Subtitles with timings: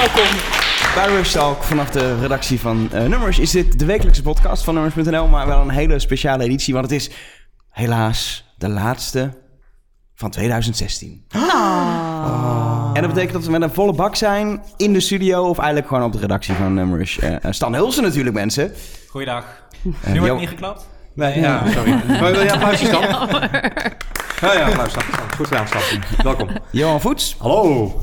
[0.00, 0.36] welkom
[0.94, 3.38] bij Rush Talk vanaf de redactie van uh, Nummers.
[3.38, 7.00] Is dit de wekelijkse podcast van Nummers.nl, maar wel een hele speciale editie, want het
[7.00, 7.10] is
[7.70, 9.30] helaas de laatste
[10.14, 11.24] van 2016.
[11.36, 12.90] Oh.
[12.94, 15.88] En dat betekent dat we met een volle bak zijn in de studio of eigenlijk
[15.88, 17.18] gewoon op de redactie van Nummers.
[17.18, 18.72] Uh, Stan Hulsen natuurlijk, mensen.
[19.08, 19.44] Goeiedag.
[19.82, 20.86] Uh, nu wordt niet geklapt?
[21.14, 22.00] Nee, ja, sorry.
[22.32, 23.02] Wil je applausje, Stan?
[24.40, 24.92] Ja, ja, applaus,
[25.36, 25.82] Goed gedaan, Stan.
[26.22, 26.48] Welkom.
[26.70, 27.36] Johan Voets.
[27.38, 28.00] Hallo.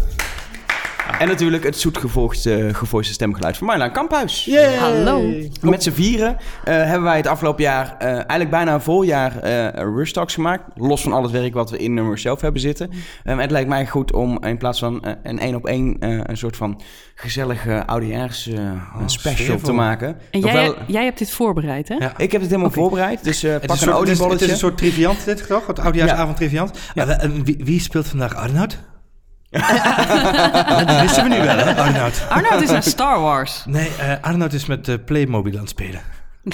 [1.20, 4.46] En natuurlijk het zoetgevoegde gevoiste stemgeluid van Marlaan Kamphuis.
[4.46, 4.76] Yay.
[4.76, 5.34] Hallo.
[5.62, 9.34] Met z'n vieren uh, hebben wij het afgelopen jaar uh, eigenlijk bijna een vol jaar
[9.44, 10.64] uh, Rush Talks gemaakt.
[10.76, 12.90] Los van al het werk wat we in nummer zelf hebben zitten.
[13.26, 16.56] Um, het lijkt mij goed om in plaats van een één op één een soort
[16.56, 16.82] van
[17.16, 20.18] gezellige oudejaars oh, special te maken.
[20.32, 20.76] En jij, wel...
[20.88, 21.96] jij hebt dit voorbereid, hè?
[21.96, 22.14] Ja.
[22.18, 22.82] Ik heb het helemaal okay.
[22.82, 24.34] voorbereid, dus pak een, een oliebolletje.
[24.34, 25.68] Het is een soort triviant dit, toch?
[25.68, 26.80] Het oudejaarsavond triviant.
[26.94, 27.08] Ja.
[27.08, 28.78] En wie, wie speelt vandaag Arnoud?
[30.86, 32.26] dat wisten we nu wel, hè, Arnoud?
[32.30, 33.64] Arnoud is naar Star Wars.
[33.66, 36.02] Nee, uh, Arnoud is met uh, Playmobil aan het spelen.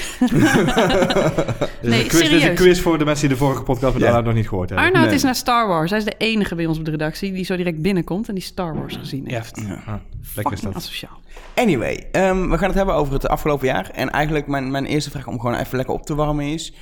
[1.81, 2.43] nee, quiz, serieus.
[2.43, 4.07] een quiz voor de mensen die de vorige podcast met ja.
[4.07, 4.87] Arnoud nog niet gehoord hebben.
[4.87, 5.15] Arnoud nee.
[5.15, 5.89] is naar Star Wars.
[5.89, 8.43] Hij is de enige bij ons op de redactie die zo direct binnenkomt en die
[8.43, 9.61] Star Wars gezien heeft.
[9.61, 10.01] Ja, ja.
[10.35, 10.75] lekker is dat.
[10.75, 11.19] asociaal.
[11.55, 13.89] Anyway, um, we gaan het hebben over het afgelopen jaar.
[13.89, 16.73] En eigenlijk mijn, mijn eerste vraag om gewoon even lekker op te warmen is...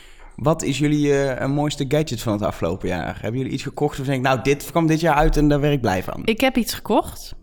[0.41, 3.17] Wat is jullie uh, mooiste gadget van het afgelopen jaar?
[3.21, 5.59] Hebben jullie iets gekocht of denk ik, nou, dit kwam dit jaar uit en daar
[5.59, 6.21] werk ik blij van?
[6.25, 7.35] Ik heb iets gekocht.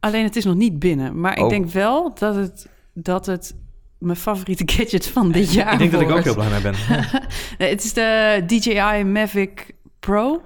[0.00, 1.20] Alleen het is nog niet binnen.
[1.20, 1.44] Maar oh.
[1.44, 3.54] ik denk wel dat het, dat het
[3.98, 6.08] mijn favoriete gadget van dit jaar Ik denk wordt.
[6.08, 6.74] dat ik ook heel blij mee ben.
[7.58, 10.42] nee, het is de DJI Mavic Pro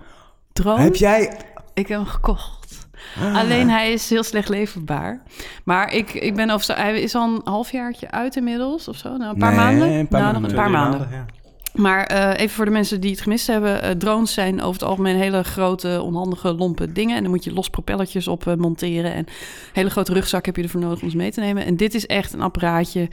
[0.53, 0.83] drone.
[0.83, 1.37] Heb jij...
[1.75, 2.62] Ik heb hem gekocht.
[3.21, 3.39] Ah.
[3.39, 5.23] Alleen hij is heel slecht leverbaar.
[5.65, 9.17] Maar ik, ik ben over hij is al een halfjaartje uit inmiddels of zo.
[9.17, 9.89] Nou, een paar nee, maanden.
[9.89, 10.43] Een paar nou, maanden.
[10.43, 11.01] nog een paar maanden.
[11.01, 11.41] maanden ja.
[11.73, 13.85] Maar uh, even voor de mensen die het gemist hebben.
[13.85, 17.17] Uh, drones zijn over het algemeen hele grote, onhandige, lompe dingen.
[17.17, 19.13] En dan moet je los propellertjes op uh, monteren.
[19.13, 19.27] En een
[19.73, 21.65] hele grote rugzak heb je ervoor nodig om ze mee te nemen.
[21.65, 23.09] En dit is echt een apparaatje.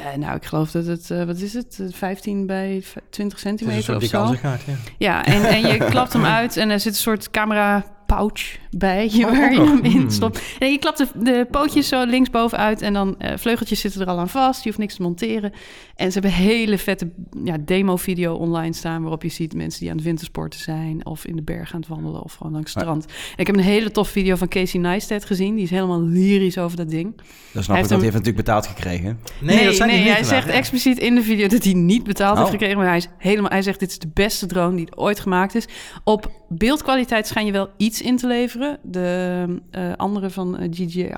[0.00, 4.02] Uh, nou, ik geloof dat het, uh, wat is het, 15 bij 20 centimeter of
[4.02, 4.24] zo.
[4.26, 4.74] Gaat, ja.
[4.98, 7.84] ja, en, en je klapt hem uit en er zit een soort camera
[8.16, 10.42] pouch bij je waar je hem in stopt.
[10.58, 14.18] En je klapt de, de pootjes zo linksbovenuit en dan uh, vleugeltjes zitten er al
[14.18, 14.62] aan vast.
[14.62, 15.52] Je hoeft niks te monteren.
[15.96, 17.10] En ze hebben hele vette
[17.44, 21.36] ja, demo-video online staan waarop je ziet mensen die aan het wintersporten zijn of in
[21.36, 23.04] de berg aan het wandelen of gewoon langs het strand.
[23.06, 25.54] En ik heb een hele tof video van Casey Neistat gezien.
[25.54, 27.20] Die is helemaal lyrisch over dat ding.
[27.52, 29.18] Dat snap ik, dat hij heeft natuurlijk betaald gekregen.
[29.40, 30.52] Nee, nee, dat zijn nee niet hij zegt ja.
[30.52, 32.38] expliciet in de video dat hij niet betaald Oh.
[32.38, 32.76] heeft gekregen.
[32.76, 35.68] Maar hij, is helemaal, hij zegt dit is de beste drone die ooit gemaakt is.
[36.04, 38.78] Op beeldkwaliteit schijn je wel iets in te leveren.
[38.82, 41.16] De uh, andere van DJI, uh,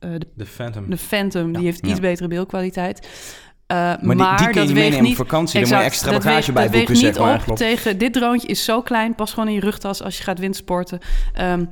[0.00, 0.90] de, De Phantom.
[0.90, 1.90] de Phantom, die heeft ja.
[1.90, 3.08] iets betere beeldkwaliteit.
[3.72, 5.96] Uh, Maar, maar, die, die kun je dat meenemen niet, op vakantie, exact, moet je
[5.96, 7.34] extra bagage weegt, bij dat boeken, weegt niet zeg maar.
[7.38, 7.58] op Klopt.
[7.58, 7.98] tegen...
[7.98, 10.98] Dit droontje is zo klein, pas gewoon in je rugtas als je gaat windsporten.
[11.40, 11.68] Um,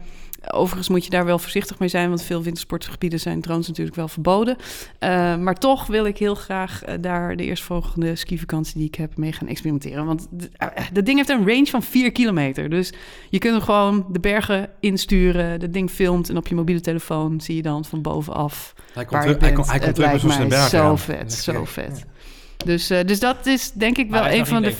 [0.50, 4.08] Overigens moet je daar wel voorzichtig mee zijn, want veel wintersportgebieden zijn drones natuurlijk wel
[4.08, 4.56] verboden.
[4.56, 9.16] Uh, maar toch wil ik heel graag uh, daar de eerstvolgende skivakantie die ik heb
[9.16, 10.06] mee gaan experimenteren.
[10.06, 12.70] Want uh, dat ding heeft een range van 4 kilometer.
[12.70, 12.92] Dus
[13.30, 15.60] je kunt hem gewoon de bergen insturen.
[15.60, 19.04] Dat ding filmt en op je mobiele telefoon zie je dan van bovenaf Hij waar
[19.04, 19.54] komt je terug, hij bent.
[19.54, 20.98] komt, hij komt Het terug lijkt met zo'n mij berg zo aan.
[20.98, 22.04] vet, zo vet.
[22.64, 24.74] Dus, uh, dus dat is denk ik wel een van de...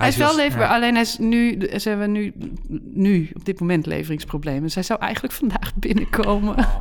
[0.00, 0.74] Hij is wel leverbaar, ja.
[0.74, 2.32] alleen hij is nu, ze hebben nu,
[2.92, 4.62] nu op dit moment leveringsproblemen.
[4.62, 6.58] Dus hij zou eigenlijk vandaag binnenkomen.
[6.58, 6.74] Oh.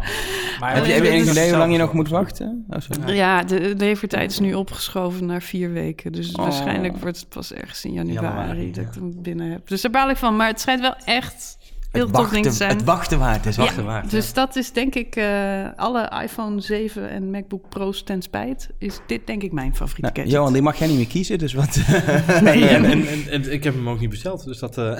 [0.59, 2.65] Maar Heb je, enig idee hoe lang je nog moet wachten?
[2.69, 3.15] Oh, sorry.
[3.15, 6.11] Ja, de levertijd is nu opgeschoven naar vier weken.
[6.11, 6.43] Dus Oh.
[6.43, 8.99] waarschijnlijk wordt het pas ergens in januari, Januari, dat ik ja.
[8.99, 9.67] hem binnen heb.
[9.67, 10.35] Dus daar baal ik van.
[10.35, 11.57] Maar het schijnt wel echt
[11.91, 12.69] het, wachten, zijn.
[12.69, 13.57] het wachten waard is.
[13.57, 14.11] Wachten waard.
[14.11, 18.69] Dus dat is denk ik uh, alle iPhone 7 en MacBook Pro's ten spijt.
[18.77, 20.31] Is dit denk ik mijn favoriete Nou, gadget.
[20.31, 21.79] Johan, die mag jij niet meer kiezen, dus wat...
[22.41, 24.77] Nee, en, en, en, en ik heb hem ook niet besteld, dus dat...
[24.77, 24.99] Uh...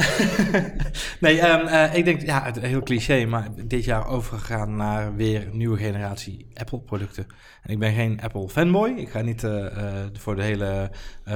[1.20, 5.48] nee, um, uh, ik denk, ja, het, heel cliché, maar dit jaar overgegaan naar weer
[5.52, 7.28] nieuwe generatie Apple-producten.
[7.64, 9.66] En ik ben geen Apple-fanboy, ik ga niet uh,
[10.14, 10.92] voor de hele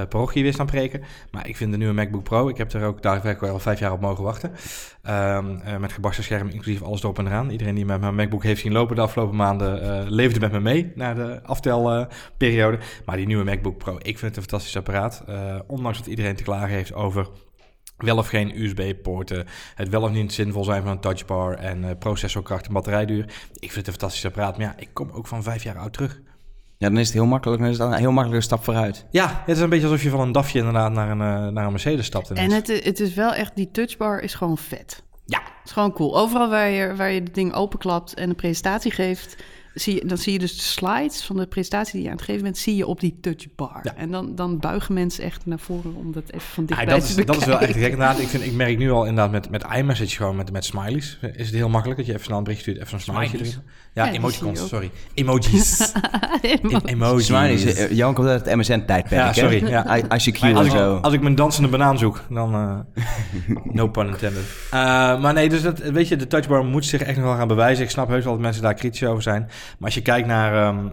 [0.10, 3.02] parochie weer staan preken, maar ik vind de nieuwe MacBook Pro, ik heb er ook
[3.02, 4.52] daadwerkelijk al vijf jaar op mogen wachten.
[5.10, 5.43] Um,
[5.80, 7.50] met gebarsten scherm, inclusief alles erop en eraan.
[7.50, 10.92] Iedereen die met mijn MacBook heeft zien lopen de afgelopen maanden, leefde met me mee
[10.96, 12.80] naar de aftelperiode.
[13.06, 15.24] maar die nieuwe MacBook Pro, ik vind het een fantastisch apparaat.
[15.30, 17.28] Uh, ondanks dat iedereen te klagen heeft over
[17.98, 19.46] wel of geen USB-poorten,
[19.76, 23.24] het wel of niet zinvol zijn van een touchbar en uh, processorkracht en batterijduur.
[23.54, 25.94] Ik vind het een fantastisch apparaat, maar ja, ik kom ook van vijf jaar oud
[25.94, 26.22] terug.
[26.78, 27.62] Ja, dan is het heel makkelijk.
[27.62, 29.06] Dan is het een heel makkelijke stap vooruit.
[29.12, 31.66] Ja, het is een beetje alsof je van een DAFje inderdaad naar een, uh, naar
[31.66, 32.32] een Mercedes stapt.
[32.32, 35.04] En het, het is wel echt, die touchbar is gewoon vet.
[35.26, 35.40] Ja.
[35.40, 36.18] Het is gewoon cool.
[36.18, 39.44] Overal waar je, waar je het ding openklapt en een presentatie geeft,
[39.74, 42.26] zie je, dan zie je dus de slides van de presentatie die je aan het
[42.26, 43.80] geven bent, zie je op die touchbar.
[43.84, 43.96] Ja.
[43.96, 47.14] En dan, dan buigen mensen echt naar voren om dat even van Ja, dichtbij dat,
[47.14, 48.20] te is, dat is wel echt gek inderdaad.
[48.20, 51.18] Ik, vind, ik merk nu al inderdaad met, met iMessage gewoon met, met smileys.
[51.36, 53.54] Is het heel makkelijk dat je even snel een bericht stuurt, even zo'n smiley erin.
[53.94, 54.92] Ja, Ja, emoticons, sorry.
[55.14, 55.92] Emojis.
[56.42, 57.26] Em- emojis.
[57.26, 59.34] Smiley is, eh, Jan komt uit het MSN-tijdperk, Ja, hè?
[59.34, 59.98] sorry, ja.
[59.98, 60.96] I- ICQ Maar en als, ik, zo.
[61.02, 62.54] als ik mijn dansende banaan zoek, dan...
[62.54, 63.04] eh,
[63.78, 64.44] no pun intended.
[64.72, 64.80] Eh,
[65.22, 67.84] maar nee, dus dat, weet je, de touchbar moet zich echt nog wel gaan bewijzen.
[67.84, 69.50] Ik snap heus wel dat mensen daar kritisch over zijn.
[69.78, 70.54] Maar als je kijkt naar...
[70.54, 70.88] ehm,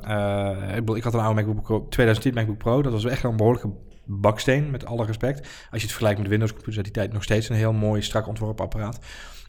[0.77, 2.83] eh, ik, had een oude MacBook Pro, 2010 MacBook Pro.
[2.83, 3.71] Dat was echt een behoorlijke
[4.05, 5.39] baksteen, met alle respect.
[5.41, 7.13] Als je het vergelijkt met Windows-computers uit die tijd...
[7.13, 8.99] nog steeds een heel mooi, strak ontworpen apparaat.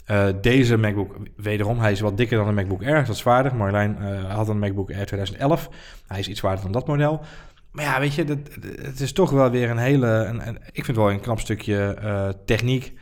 [0.06, 3.06] Eh, deze MacBook, wederom, hij is wat dikker dan een MacBook Air.
[3.06, 3.56] Dat is zwaarder.
[3.56, 5.70] Marjolein eh, had een MacBook Air 2011.
[6.08, 7.22] Hij is iets zwaarder dan dat model.
[7.72, 8.24] Maar ja, weet je,
[8.82, 10.08] het is toch wel weer een hele...
[10.08, 12.94] Een, ik vind wel een knap stukje techniek...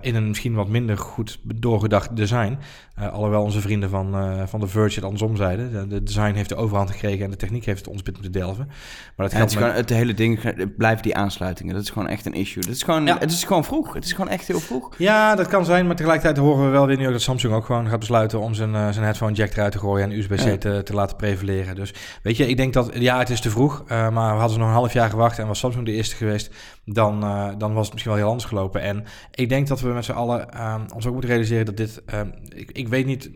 [0.00, 2.58] in een misschien wat minder goed doorgedacht design.
[2.94, 5.72] Eh, alhoewel onze vrienden van, eh, van The Verge het andersom zeiden.
[5.72, 8.32] De, de design heeft de overhand gekregen en de techniek heeft het ons bit moeten
[8.32, 8.66] delven.
[8.66, 8.76] Maar
[9.16, 11.74] dat Ja, het, geldt is met- gewoon, het hele ding blijven die aansluitingen.
[11.74, 12.62] Dat is gewoon echt een issue.
[12.62, 13.18] Dat is gewoon, Ja.
[13.18, 13.94] Het is gewoon vroeg.
[13.94, 14.94] Het is gewoon echt heel vroeg.
[14.98, 17.64] Ja, dat kan zijn, maar tegelijkertijd horen we wel weer nu ook dat Samsung ook
[17.64, 20.56] gewoon gaat besluiten om zijn, eh, zijn headphone jack eruit te gooien en USB-C Ja.
[20.56, 21.74] te, te laten prevaleren.
[21.74, 24.68] Dus weet je, ik denk dat, ja, het is te vroeg, maar hadden ze nog
[24.68, 26.54] een half jaar gewacht en was Samsung de eerste geweest,
[26.84, 27.20] dan,
[27.58, 28.80] dan was het misschien wel heel anders gelopen.
[28.80, 32.02] En ik denk dat we met z'n allen eh, ons ook moeten realiseren dat dit,
[32.06, 33.30] eh, ik, ik weet niet,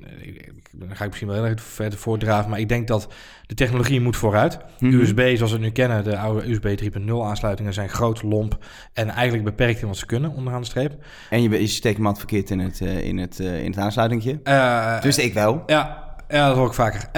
[0.72, 3.08] dan ga ik misschien wel heel erg verder voordraven, maar ik denk dat
[3.46, 4.58] de technologie moet vooruit.
[4.78, 4.94] Mhm.
[4.94, 8.58] USB zoals we het nu kennen, de oude USB 3.0 aansluitingen zijn groot, lomp
[8.92, 10.92] en eigenlijk beperkt in wat ze kunnen onderaan de streep.
[11.30, 13.78] En je, je steekt hem altijd verkeerd in het, eh, in het, eh, in het
[13.78, 14.40] aansluitingje.
[14.42, 15.62] Eh, Dus ik wel.
[15.66, 17.08] Ja, ja, dat hoor ik vaker.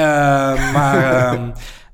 [0.73, 1.51] Maar ehm,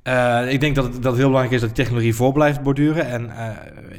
[0.07, 2.63] eh, ik denk dat het, dat het heel belangrijk is dat de technologie voor blijft
[2.63, 3.07] borduren.
[3.07, 3.49] En eh,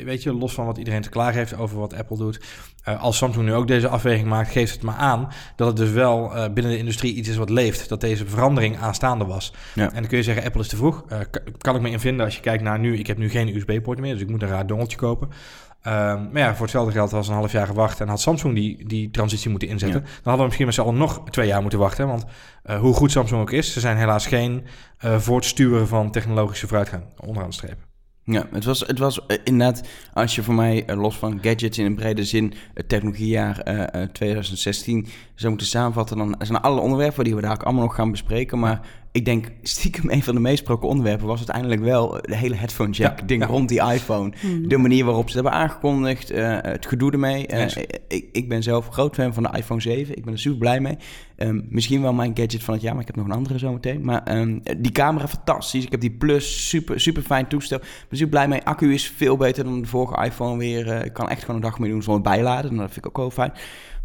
[0.06, 2.40] weet je, los van wat iedereen te klaar heeft over wat Apple doet.
[2.84, 5.92] eh, als Samsung nu ook deze afweging maakt, geeft het maar aan dat het dus
[5.92, 7.90] wel binnen de industrie iets is wat leeft.
[7.90, 9.54] Dat deze verandering aanstaande was.
[9.76, 9.88] Ja.
[9.88, 11.04] En dan kun je zeggen, Apple is te vroeg.
[11.08, 12.98] Ka- kan ik me in vinden als je kijkt naar nu.
[12.98, 15.30] Ik heb nu geen USB-poort meer, dus ik moet een raar dongeltje kopen.
[15.88, 18.88] Ehm, maar ja, voor hetzelfde geld was een half jaar gewacht en had Samsung die,
[18.88, 20.02] die transitie moeten inzetten.
[20.02, 22.08] Dan hadden we misschien met z'n allen nog twee jaar moeten wachten.
[22.08, 22.26] Want
[22.64, 24.66] eh, hoe goed Samsung ook is, ze zijn helaas geen
[24.98, 27.88] eh voortstuwen van technologische vooruitgang onderaan de streep.
[28.30, 31.86] Ja, het was, het was eh, inderdaad, als je voor mij los van gadgets in
[31.86, 37.24] een brede zin het technologiejaar eh, eh, 2016 zou moeten samenvatten, dan zijn alle onderwerpen
[37.24, 38.60] die we daar ook allemaal nog gaan bespreken.
[38.60, 38.80] Maar
[39.18, 42.92] ik denk stiekem een van de meest besproken onderwerpen was uiteindelijk wel de hele headphone
[42.92, 43.48] jack Ja, ding ja.
[43.48, 44.34] rond die iPhone.
[44.42, 44.68] Mhm.
[44.68, 47.48] De manier waarop ze het hebben aangekondigd, eh, het gedoe ermee.
[47.48, 50.18] Eh, ik, ik ben zelf groot fan van de iPhone 7.
[50.18, 50.98] Ik ben er super blij mee.
[51.36, 54.06] Ehm, misschien wel mijn gadget van het jaar, maar ik heb nog een andere zometeen.
[54.06, 55.86] Maar ehm, die camera fantastisch.
[55.86, 57.78] Ik heb die Plus, super, super fijn toestel.
[57.78, 58.64] Ik ben super blij mee.
[58.64, 60.92] Accu is veel beter dan de vorige iPhone weer.
[60.92, 62.76] Eh, ik kan echt gewoon een dag mee doen zonder bijladen.
[62.76, 63.52] Dat vind ik ook wel fijn.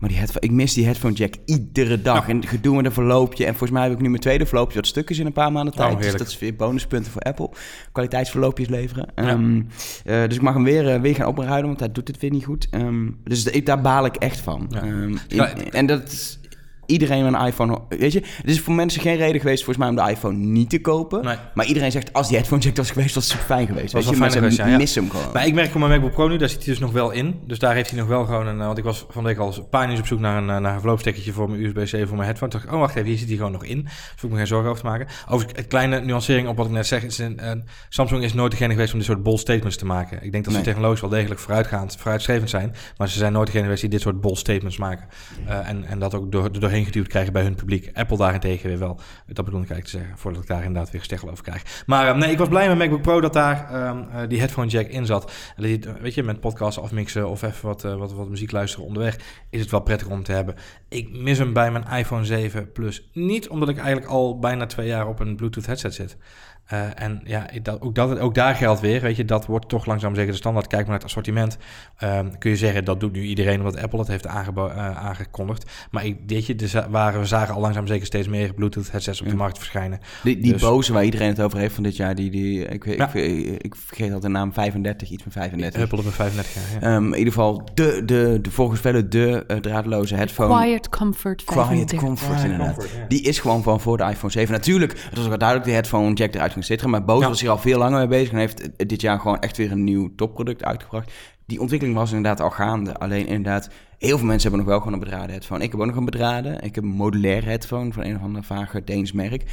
[0.02, 2.28] Maar die headphone, ik mis die headphone jack iedere dag.
[2.28, 3.44] En gedoe met een verloopje.
[3.44, 5.52] En volgens mij heb ik nu mijn tweede verloopje wat stuk is in een paar
[5.52, 6.02] maanden tijd.
[6.02, 7.50] dus dat is weer bonuspunten voor Apple.
[7.92, 9.08] Kwaliteitsverloopjes leveren.
[9.14, 9.22] Ja.
[9.28, 9.62] Ehm,
[10.04, 12.30] eh, dus ik mag hem weer, eh, weer gaan opruimen, want hij doet het weer
[12.30, 12.66] niet goed.
[12.70, 14.66] Ehm, dus de- daar baal ik echt van.
[14.70, 14.82] Ja.
[14.82, 15.48] Ehm, Ja.
[15.54, 16.38] in- en dat is
[16.86, 17.78] iedereen met een iPhone...
[17.88, 20.70] Weet je, het is voor mensen geen reden geweest volgens mij om de iPhone niet
[20.70, 21.24] te kopen.
[21.24, 21.36] Nee.
[21.54, 23.92] Maar iedereen zegt, als die headphone jack was geweest, was het super fijn geweest.
[23.92, 24.76] Was weet je, fijn mensen geweest, ja, ja.
[24.76, 25.32] missen hem gewoon.
[25.32, 27.40] Maar ik merk op mijn MacBook Pro nu, daar zit hij dus nog wel in.
[27.46, 28.60] Dus daar heeft hij nog wel gewoon een...
[28.60, 30.58] eh, Want ik was van de week al een paar op zoek naar een, eh,
[30.58, 32.50] naar een verloopstekkertje voor mijn USB-C voor mijn headphone.
[32.50, 33.82] Toen dacht ik, oh wacht even, hier zit hij gewoon nog in.
[33.82, 35.06] Dus hoef ik me geen zorgen over te maken.
[35.28, 37.02] Over een kleine nuancering op wat ik net zeg.
[37.02, 40.22] Is een, een- Samsung is nooit degene geweest om dit soort bold statements te maken.
[40.22, 40.68] Ik denk dat ze Nee.
[40.68, 42.74] technologisch wel degelijk vooruitgaand, vooruitstrevend zijn.
[42.96, 45.06] Maar ze zijn nooit degene geweest die dit soort bold statements maken.
[45.46, 47.90] Eh, en, en dat ook door, doorheen geduwd krijgen bij hun publiek.
[47.94, 49.00] Apple daarentegen weer wel.
[49.26, 51.82] Dat bedoel ik eigenlijk te zeggen, voordat ik daar inderdaad weer gesteggel over krijg.
[51.86, 54.68] Maar eh, nee, ik was blij met MacBook Pro dat daar ehm, eh, die headphone
[54.68, 55.32] jack in zat.
[55.56, 58.50] En dat het, weet je, met podcasts afmixen of even wat, eh, wat, wat muziek
[58.50, 59.18] luisteren onderweg,
[59.50, 60.54] is het wel prettig om te hebben.
[60.88, 63.10] Ik mis hem bij mijn iPhone 7 Plus.
[63.12, 66.16] Niet omdat ik eigenlijk al bijna twee jaar op een Bluetooth headset zit.
[66.66, 69.86] Eh, en ja, dat, ook, dat, ook daar geldt weer, weet je, dat wordt toch
[69.86, 70.66] langzaam zeker de standaard.
[70.66, 71.56] Kijk maar naar het assortiment.
[71.98, 75.70] Ehm, kun je zeggen, dat doet nu iedereen omdat Apple het heeft aangebo- eh, aangekondigd.
[75.90, 79.20] Maar ik, weet je, er waren, we zagen al langzaam zeker steeds meer Bluetooth headsets
[79.20, 79.98] op de markt verschijnen.
[80.22, 82.84] Die, die Dus- boze waar iedereen het over heeft van dit jaar, die, die, ik,
[82.96, 83.12] Ja.
[83.14, 85.80] ik, ik vergeet al de naam 35, iets van 35.
[85.80, 86.80] Huppel op een 35 jaar.
[86.82, 86.96] Ja.
[86.96, 90.60] Ehm, in ieder geval de, de, de volgens velen de eh, draadloze headphone.
[90.64, 91.98] Quiet Comfort Quiet 35.
[91.98, 92.74] Comfort, inderdaad.
[92.76, 93.04] Comfort, ja.
[93.08, 94.52] Die is gewoon van voor de iPhone 7.
[94.52, 96.90] Natuurlijk, het was ook wel duidelijk de headphone jack eruit zitten.
[96.90, 97.28] Maar Bose Ja.
[97.28, 98.32] was hier al veel langer mee bezig.
[98.32, 101.12] En heeft dit jaar gewoon echt weer een nieuw topproduct uitgebracht.
[101.46, 102.96] Die ontwikkeling was inderdaad al gaande.
[102.98, 105.64] Alleen inderdaad, heel veel mensen hebben nog wel gewoon een bedraden headphone.
[105.64, 106.62] Ik heb ook nog een bedraden.
[106.62, 109.44] Ik heb een modulair headphone van een of ander vage Deens merk.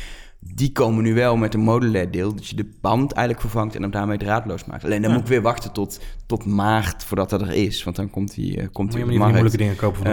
[0.42, 3.82] Die komen nu wel met een modulair deel, dat je de band eigenlijk vervangt en
[3.82, 4.84] hem daarmee draadloos maakt.
[4.84, 5.16] Alleen dan Ja.
[5.16, 8.58] moet ik weer wachten tot, tot maart voordat dat er is, want dan komt die,
[8.58, 10.12] eh, komt Moet die je maar de niet moeilijke dingen kopen van de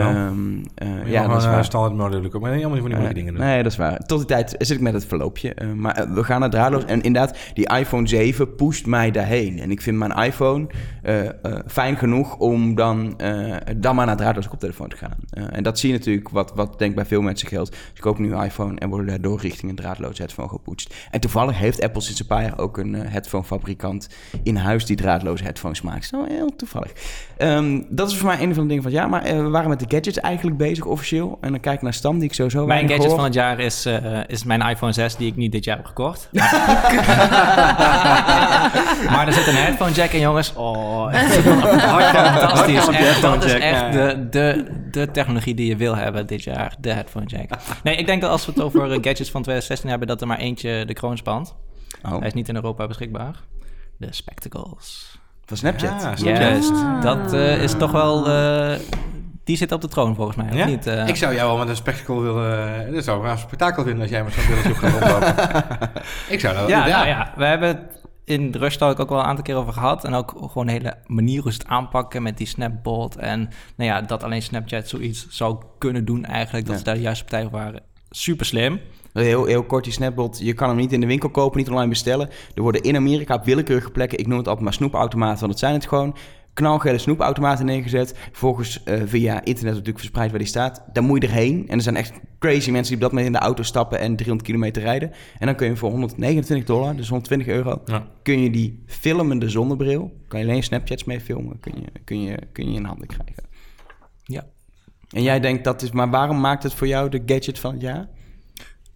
[0.78, 1.64] Ehm, eh, ja, dat is waar.
[1.64, 2.40] standaard module kopen.
[2.40, 3.44] Maar helemaal niet van die moeilijke Eh, dingen doen.
[3.44, 3.98] Nee, dat is waar.
[4.06, 5.54] Tot die tijd zit ik met het verloopje.
[5.54, 6.84] Eh, maar eh, we gaan naar draadloos.
[6.84, 9.58] En inderdaad, die iPhone 7 pusht mij daarheen.
[9.58, 10.66] En ik vind mijn iPhone
[11.02, 11.32] eh, eh,
[11.66, 15.16] fijn genoeg om dan, eh, dan maar naar draadloos koptelefoon te gaan.
[15.30, 17.76] Eh, en dat zie je natuurlijk, wat, wat denk ik bij veel mensen geldt.
[17.94, 20.94] Ze kopen nu een iPhone en worden daardoor richting een draadloos headphone gepoetst.
[21.10, 24.08] En toevallig heeft Apple sinds een paar jaar ook een eh, headphone-fabrikant
[24.42, 26.06] in huis die draadloze headphones maakt.
[26.06, 26.92] Zo heel toevallig.
[27.36, 29.68] Ehm, dat is voor mij een van de dingen van ja, maar eh, we waren
[29.68, 31.38] met de gadgets eigenlijk bezig officieel.
[31.40, 33.14] En dan kijk ik naar Stam, die ik sowieso Mijn gadget hoor.
[33.14, 35.86] van het jaar is, eh, is mijn iPhone 6, die ik niet dit jaar heb
[35.86, 36.28] gekocht.
[39.12, 40.52] maar er zit een headphone jack in, jongens.
[40.54, 42.88] Oh, fantastisch.
[42.88, 46.92] Echt, dat is echt de, de, de technologie die je wil hebben dit jaar, de
[46.92, 47.48] headphone jack.
[47.82, 50.38] Nee, ik denk dat als we het over gadgets van 2016 hebben, dat er maar
[50.38, 51.54] eentje de kroon spant.
[52.02, 53.34] Oh, Hij is niet in Europa beschikbaar.
[53.96, 55.18] De spectacles.
[55.44, 56.20] van Snapchat.
[56.20, 56.40] Ja.
[56.40, 56.72] Juist.
[57.02, 58.28] Dat eh, is toch wel...
[58.28, 58.78] eh,
[59.44, 60.66] die zit op de troon volgens mij, of Ja?
[60.66, 60.86] niet?
[60.86, 61.08] eh?
[61.08, 62.92] Ik zou jou wel met een spectacle willen...
[62.92, 65.34] Dat zou ik wel een spektakel vinden als jij met zo'n brilletje op gaat rondlopen.
[66.34, 66.68] ik zou dat...
[66.68, 69.56] Ja, nou ja, we hebben het in de Rush Talk ook wel een aantal keer
[69.56, 70.04] over gehad.
[70.04, 73.16] En ook gewoon de hele manier hoe ze het aanpakken met die Snapbot.
[73.16, 73.38] En
[73.76, 76.64] nou ja, dat alleen Snapchat zoiets zou kunnen doen eigenlijk.
[76.66, 76.78] Dat Ja.
[76.78, 77.82] ze daar de juiste partij waren.
[78.10, 78.80] Super slim.
[79.24, 80.38] Heel, heel kort, die Snapbot.
[80.38, 82.28] Je kan hem niet in de winkel kopen, niet online bestellen.
[82.54, 85.60] Er worden in Amerika op willekeurige plekken, ik noem het altijd maar snoepautomaten, want het
[85.60, 86.16] zijn het gewoon,
[86.54, 88.14] knalgele snoepautomaten neergezet.
[88.30, 90.82] Vervolgens eh, via internet natuurlijk verspreid waar die staat.
[90.92, 91.64] Daar moet je erheen.
[91.68, 94.16] En er zijn echt crazy mensen die op dat moment in de auto stappen en
[94.16, 95.10] 300 kilometer rijden.
[95.38, 98.06] En dan kun je voor 129 dollar, dus 120 euro, Ja.
[98.22, 102.38] kun je die filmende zonnebril, kan je alleen Snapchats mee filmen, kun je, kun je,
[102.52, 103.44] kun je in handen krijgen.
[104.24, 104.44] Ja.
[105.10, 107.82] En jij denkt dat is, maar waarom maakt het voor jou de gadget van het
[107.82, 108.08] jaar?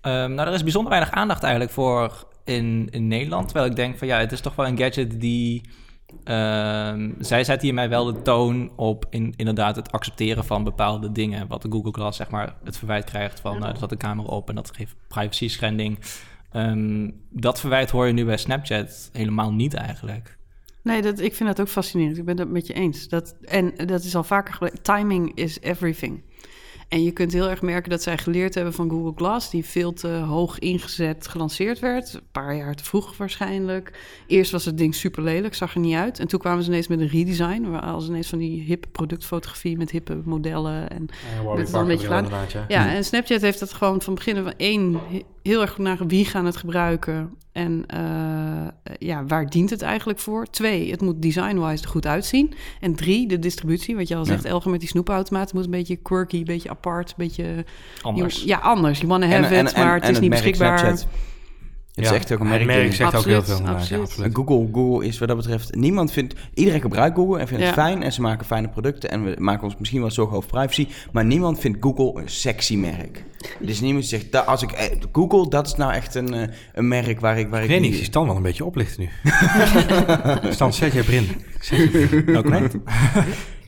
[0.01, 3.45] Ehm, nou, er is bijzonder weinig aandacht eigenlijk voor in, in Nederland.
[3.49, 5.63] Terwijl ik denk van ja, het is toch wel een gadget die...
[6.25, 11.13] ehm, zij zet hier mij wel de toon op in inderdaad het accepteren van bepaalde
[11.13, 11.47] dingen.
[11.49, 13.59] Wat de Google Glass zeg maar het verwijt krijgt van...
[13.59, 15.99] nou, er zat de camera op en dat geeft privacy schending.
[16.53, 20.39] Ehm, dat verwijt hoor je nu bij Snapchat helemaal niet eigenlijk.
[20.83, 22.19] Nee, dat, ik vind dat ook fascinerend.
[22.19, 23.09] Ik ben het met je eens.
[23.09, 24.83] Dat, en dat is al vaker gebleken.
[24.83, 26.23] Timing is everything.
[26.91, 29.93] En je kunt heel erg merken dat zij geleerd hebben van Google Glass, die veel
[29.93, 32.15] te hoog ingezet gelanceerd werd.
[32.15, 33.99] Een paar jaar te vroeg waarschijnlijk.
[34.27, 36.19] Eerst was het ding super lelijk, zag er niet uit.
[36.19, 37.71] En toen kwamen ze ineens met een redesign.
[37.71, 40.91] Waar als ineens van die hippe productfotografie met hippe modellen.
[40.91, 41.09] En
[41.45, 42.67] Warby is dan een beetje gedaan.
[42.69, 42.95] ja.
[42.95, 45.01] en Snapchat heeft dat gewoon van begin van één
[45.43, 50.19] heel erg goed naar wie gaan het gebruiken en eh, ja, waar dient het eigenlijk
[50.19, 50.47] voor?
[50.47, 52.53] Twee, het moet design-wise er goed uitzien.
[52.81, 54.27] En drie, de distributie, wat je al Ja.
[54.27, 57.65] zegt, Elger met die snoepautomaat moet een beetje quirky, een beetje apart, een beetje
[58.03, 58.43] Anders.
[58.43, 58.99] ja anders.
[58.99, 60.79] You wanna have it, maar het is niet beschikbaar.
[60.79, 61.07] Snapchat.
[61.95, 62.17] Het is Ja.
[62.17, 62.95] echt ook een Het merk.
[62.95, 63.61] zegt ook heel veel.
[63.63, 64.03] Ja, absoluut.
[64.03, 64.35] absoluut.
[64.35, 67.83] Google, Google is wat dat betreft, niemand vindt, iedereen gebruikt Google en vindt het Ja.
[67.83, 70.89] fijn en ze maken fijne producten en we maken ons misschien wel zorgen over privacy,
[71.13, 73.25] maar niemand vindt Google een sexy merk.
[73.59, 76.89] Dus niemand zegt, dat, als ik, eh, Google, dat is nou echt een, eh, een
[76.89, 78.65] merk waar ik, waar Ik ik weet niet, ik niet- zie Stan wel een beetje
[78.65, 79.09] oplichten nu.
[80.53, 81.29] Stan, zet jij Brin.
[82.37, 82.77] Ook niet.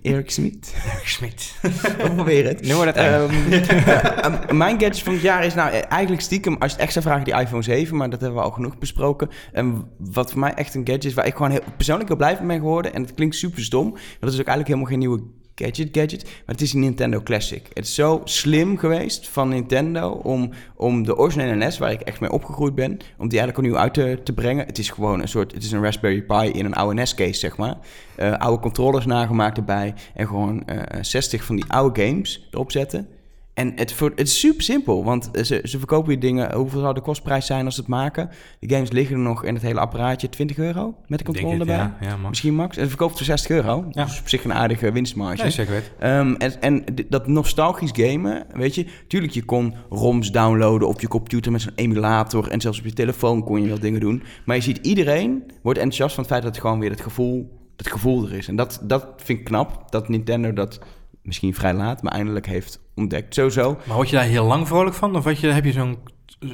[0.03, 0.75] Erik Smit.
[1.05, 1.55] Smit.
[2.15, 2.63] Probeer het.
[2.63, 3.07] Nu wordt het.
[3.07, 6.77] Ehm, eh, eh, mijn gadget van het jaar is nou eh, eigenlijk stiekem, als je
[6.77, 9.29] het extra vraagt, die iPhone 7, maar dat hebben we al genoeg besproken.
[9.53, 12.37] En wat voor mij echt een gadget is waar ik gewoon heel, persoonlijk heel blij
[12.37, 12.95] van ben geworden.
[12.95, 15.23] En het klinkt super stom, maar dat is ook eigenlijk helemaal geen nieuwe
[15.65, 17.67] gadget gadget, maar het is een Nintendo Classic.
[17.73, 22.21] Het is zo slim geweest van Nintendo om, om de originele NES, waar ik echt
[22.21, 24.67] mee opgegroeid ben, om die eigenlijk opnieuw uit te, te brengen.
[24.67, 27.57] Het is gewoon een soort, het is een Raspberry Pi in een oude NES-case, zeg
[27.57, 27.77] maar.
[28.17, 33.09] Eh, oude controllers nagemaakt erbij en gewoon eh 60 van die oude games erop zetten.
[33.55, 36.55] En het, het is super simpel, want eh, ze, ze verkopen die dingen.
[36.55, 38.31] Hoeveel zou de kostprijs zijn als ze het maken?
[38.59, 41.77] De games liggen er nog in het hele apparaatje 20 euro met de controle erbij.
[41.77, 42.29] Ja, ja man.
[42.29, 42.77] Misschien max.
[42.77, 43.85] En ze verkoopt voor 60 euro.
[43.91, 44.05] Ja.
[44.05, 45.51] Dus op zich een aardige winstmarge.
[45.51, 45.93] Zeker weten.
[45.99, 51.09] Ehm, en en dat nostalgisch gamen, weet je, tuurlijk, je kon ROMs downloaden op je
[51.09, 54.23] computer met zo'n emulator en zelfs op je telefoon kon je wel dingen doen.
[54.45, 57.59] Maar je ziet iedereen wordt enthousiast van het feit dat het gewoon weer het gevoel,
[57.77, 58.49] het gevoel er is.
[58.49, 60.81] En dat, dat vind ik knap, dat Nintendo dat
[61.23, 63.35] misschien vrij laat, maar eindelijk heeft ontdekt.
[63.35, 63.79] Sowieso.
[63.87, 65.17] Maar word je daar heel lang vrolijk van?
[65.17, 65.99] Of je, heb je zo'n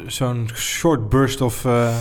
[0.07, 1.99] zo'n short burst of eh,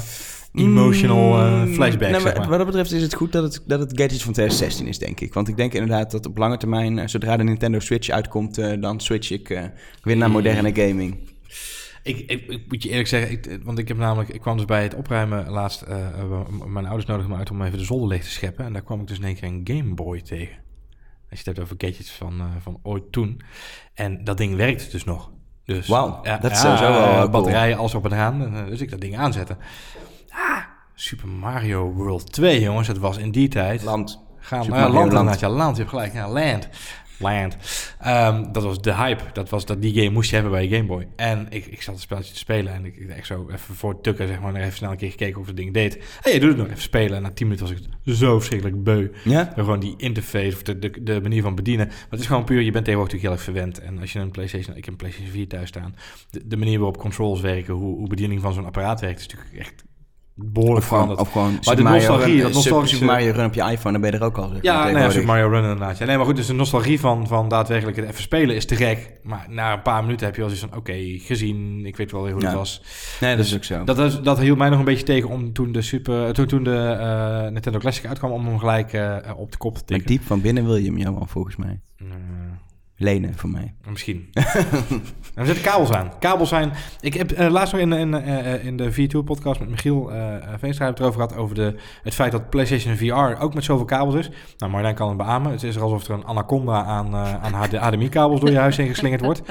[0.53, 2.47] emotional eh, Mm, flashback, nou, zeg maar?
[2.47, 5.19] Wat dat betreft is het goed dat het, dat het gadget van 2016 is, denk
[5.19, 5.33] ik.
[5.33, 8.99] Want ik denk inderdaad dat op lange termijn, eh, zodra de Nintendo Switch uitkomt, dan
[8.99, 9.71] switch ik
[10.01, 11.15] weer naar moderne gaming.
[12.03, 14.65] Ik, ik, ik moet je eerlijk zeggen, ik, want ik heb namelijk, ik kwam dus
[14.65, 15.85] bij het opruimen laatst,
[16.67, 18.65] mijn ouders nodigden me uit om even de zolder leeg te scheppen.
[18.65, 20.66] En daar kwam ik dus in één keer een Game Boy tegen.
[21.29, 23.41] Als je het hebt over gadgets van, eh, van ooit toen.
[23.93, 25.31] En dat ding werkte dus nog.
[25.65, 27.29] Dus, Wauw, dat is sowieso wel, eh, cool.
[27.29, 28.55] Batterijen als op en aan.
[28.55, 29.57] Eh, Dus ik dat ding aanzetten.
[30.29, 30.57] Ah,
[30.95, 32.87] Super Mario World 2, jongens.
[32.87, 33.83] Het was in die tijd...
[33.83, 34.25] Land.
[34.39, 35.25] Gaan, Super Mario land, Land.
[35.25, 35.75] inderdaad, ja, land.
[35.75, 36.13] Je hebt gelijk.
[36.13, 36.69] Ja, land.
[37.19, 37.57] Land.
[37.99, 39.23] Ehm, dat was de hype.
[39.33, 41.07] Dat was, dat, die game moest je hebben bij je Game Boy.
[41.15, 44.03] En ik, ik zat het spelletje te spelen en ik, echt zo even voor het
[44.03, 46.03] tukken, zeg maar, even snel een keer gekeken hoe ik dat ding deed.
[46.21, 47.15] Hé, je doet het nog even spelen.
[47.15, 49.09] En na 10 minuten was ik zo verschrikkelijk beu.
[49.23, 49.47] Ja?
[49.55, 51.87] En gewoon die interface of de, de, de manier van bedienen.
[51.87, 53.79] Maar het is gewoon puur, je bent tegenwoordig natuurlijk heel erg verwend.
[53.79, 55.95] En als je een PlayStation, ik heb een PlayStation 4 thuis staan.
[56.29, 59.57] De, de manier waarop controls werken, hoe, hoe bediening van zo'n apparaat werkt, is natuurlijk
[59.57, 59.83] echt
[60.39, 61.19] behoorlijk Of gewoon, veranderd.
[61.19, 63.91] of gewoon Maar Super de nostalgie, Run, dat nostalgische- Super Mario Run op je iPhone,
[63.91, 64.49] dan ben je er ook al.
[64.49, 65.09] zeg Ja, nou ja.
[65.09, 65.97] Super Mario Run inderdaad.
[65.97, 68.75] Ja, nee, maar goed, dus de nostalgie van, van daadwerkelijk het even spelen is te
[68.75, 69.13] gek.
[69.23, 72.23] Maar na een paar minuten heb je wel zoiets van, oké, gezien, ik weet wel
[72.23, 72.47] weer hoe Ja.
[72.47, 72.81] het was.
[73.19, 73.83] Nee, dat is Dus ook zo.
[73.83, 76.63] Dat, is, dat hield mij nog een beetje tegen om toen de, super, toen, toen
[76.63, 80.07] de eh, Nintendo Classic uitkwam, om hem gelijk eh, op de kop te maar tikken.
[80.07, 81.79] diep van binnen wil je hem jou al, volgens mij.
[81.97, 82.05] Eh,
[82.99, 83.73] Lenen voor mij.
[83.89, 84.29] Misschien.
[85.35, 86.11] er zitten kabels aan.
[86.19, 86.71] Kabels zijn...
[86.99, 90.53] Ik heb eh, laatst nog in, in, eh, in de V2-podcast met Michiel eh uh,
[90.57, 91.35] Veenstra het erover gehad...
[91.35, 94.29] over de, het feit dat PlayStation VR ook met zoveel kabels is.
[94.57, 95.51] Nou, Marlijn kan het beamen.
[95.51, 98.87] Het is er alsof er een anaconda aan, eh, aan HDMI-kabels door je huis heen
[98.87, 99.41] geslingerd wordt.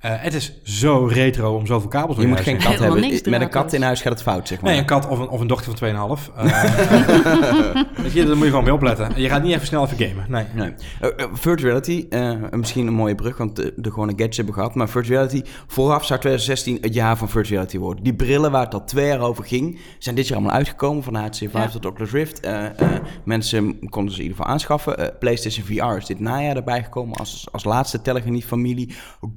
[0.00, 2.92] Eh, het is zo retro om zoveel kabels door Je je, moet geen kat Helemaal
[2.92, 3.10] hebben.
[3.10, 4.70] niks Met een kat in huis gaat het fout, zeg maar.
[4.70, 6.34] Nee, een kat of een, of een dochter van 2,5.
[6.36, 6.44] Eh
[8.02, 9.14] weet je, daar moet je gewoon mee opletten.
[9.14, 10.24] En je gaat niet even snel even gamen.
[10.28, 10.44] Nee.
[10.54, 10.74] Nee.
[11.00, 14.54] Eh, eh, virtual reality, eh, misschien een mooie brug, want de, de gewone gadgets hebben
[14.54, 14.74] gehad.
[14.74, 18.04] Maar virtual reality, vooraf zou 2016 het jaar van virtual reality worden.
[18.04, 21.02] Die brillen waar het al twee jaar over ging, zijn dit jaar allemaal uitgekomen.
[21.02, 21.68] Van de HTC Vive Ja.
[21.68, 22.40] tot Oculus Rift.
[22.40, 22.88] Eh, eh,
[23.24, 24.98] mensen konden ze in ieder geval aanschaffen.
[24.98, 28.94] Eh, PlayStation VR is dit najaar erbij gekomen als, als laatste telegenie-familie.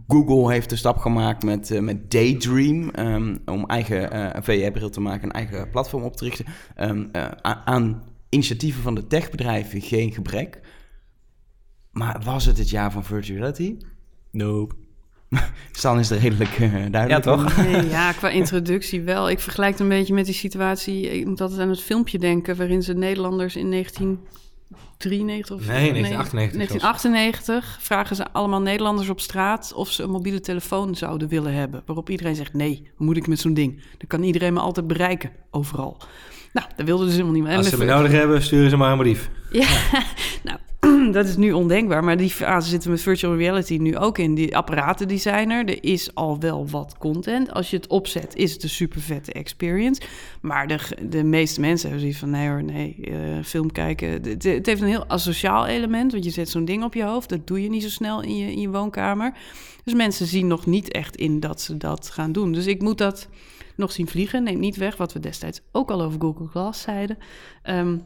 [0.08, 5.02] Google heeft de stap gemaakt met, eh, met Daydream ehm, om eigen eh, VR-bril te
[5.02, 6.46] maken, een eigen platform op te richten.
[6.76, 7.28] Ehm, eh,
[7.66, 10.60] aan initiatieven van de techbedrijven geen gebrek.
[11.92, 13.78] Maar was het het jaar van virtual reality?
[14.32, 14.76] Nope.
[15.72, 17.10] Stan is er redelijk eh, duidelijk.
[17.10, 17.58] Ja, toch?
[17.58, 19.30] Nee, ja, qua introductie wel.
[19.30, 21.20] Ik vergelijk het een beetje met die situatie.
[21.20, 23.70] Ik moet altijd aan het filmpje denken waarin ze Nederlanders in
[24.74, 30.40] 1993 of Nee, 1998 1998 vragen ze allemaal Nederlanders op straat of ze een mobiele
[30.40, 31.84] telefoon zouden willen hebben.
[31.86, 33.82] Waarop iedereen zegt: nee, hoe moet ik met zo'n ding?
[33.98, 35.98] Dan kan iedereen me altijd bereiken, overal.
[36.54, 37.46] Nou, dat wilden dus helemaal niet.
[37.46, 39.30] En Als ze me nodig hebben, sturen ze maar een brief.
[39.52, 39.68] ja,
[40.44, 40.60] nou,
[41.12, 42.04] dat is nu ondenkbaar.
[42.04, 44.36] Maar die fase zitten met virtual reality nu ook in.
[44.36, 45.84] Die apparaten die er.
[45.84, 47.52] Is al wel wat content.
[47.52, 50.02] Als je het opzet, is het een super vette experience.
[50.42, 50.80] Maar de,
[51.10, 52.30] de meeste mensen hebben zoiets van...
[52.30, 54.10] nee hoor, nee, eh, film kijken.
[54.10, 56.12] Het, het heeft een heel asociaal element.
[56.12, 57.30] Want je zet zo'n ding op je hoofd.
[57.30, 59.34] Dat doe je niet zo snel in je, in je woonkamer.
[59.84, 62.52] Dus mensen zien nog niet echt in dat ze dat gaan doen.
[62.52, 63.28] Dus ik moet dat
[63.76, 64.44] nog zien vliegen.
[64.44, 67.18] Neemt niet weg wat we destijds ook al over Google Glass zeiden.
[67.64, 67.98] Ehm,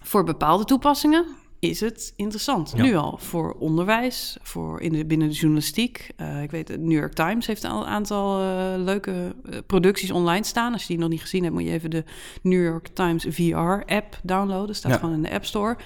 [0.00, 1.26] voor bepaalde toepassingen
[1.68, 2.72] is het interessant.
[2.76, 2.82] Ja.
[2.82, 6.10] Nu al voor onderwijs, voor in de, binnen de journalistiek.
[6.16, 10.44] Eh, ik weet, de New York Times heeft een aantal eh, leuke eh, producties online
[10.44, 10.72] staan.
[10.72, 12.04] Als je die nog niet gezien hebt, moet je even de
[12.42, 14.74] New York Times VR-app downloaden.
[14.74, 14.98] Staat Ja.
[14.98, 15.76] gewoon in de App Store.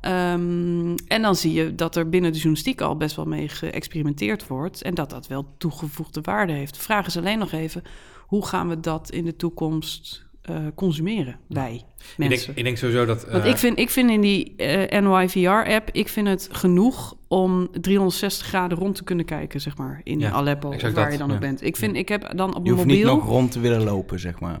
[0.00, 4.46] Ehm, en dan zie je dat er binnen de journalistiek al best wel mee geëxperimenteerd
[4.46, 4.82] wordt.
[4.82, 6.74] En dat dat wel toegevoegde waarde heeft.
[6.74, 7.82] De vraag is alleen nog even,
[8.26, 11.82] hoe gaan we dat in de toekomst eh, consumeren, wij Ik
[12.16, 12.46] mensen?
[12.46, 13.30] denk, ik denk sowieso dat...
[13.30, 17.68] Want eh, ik vind, ik vind in die eh NYVR-app, ik vind het genoeg om
[17.80, 21.18] 360 graden rond te kunnen kijken, zeg maar, in Ja, Aleppo, of waar dat, je
[21.18, 21.34] dan ja.
[21.34, 21.64] ook bent.
[21.64, 23.04] Ik vind, ik heb dan op Je mijn hoeft mobiel...
[23.06, 24.60] niet nog rond te willen lopen, zeg maar.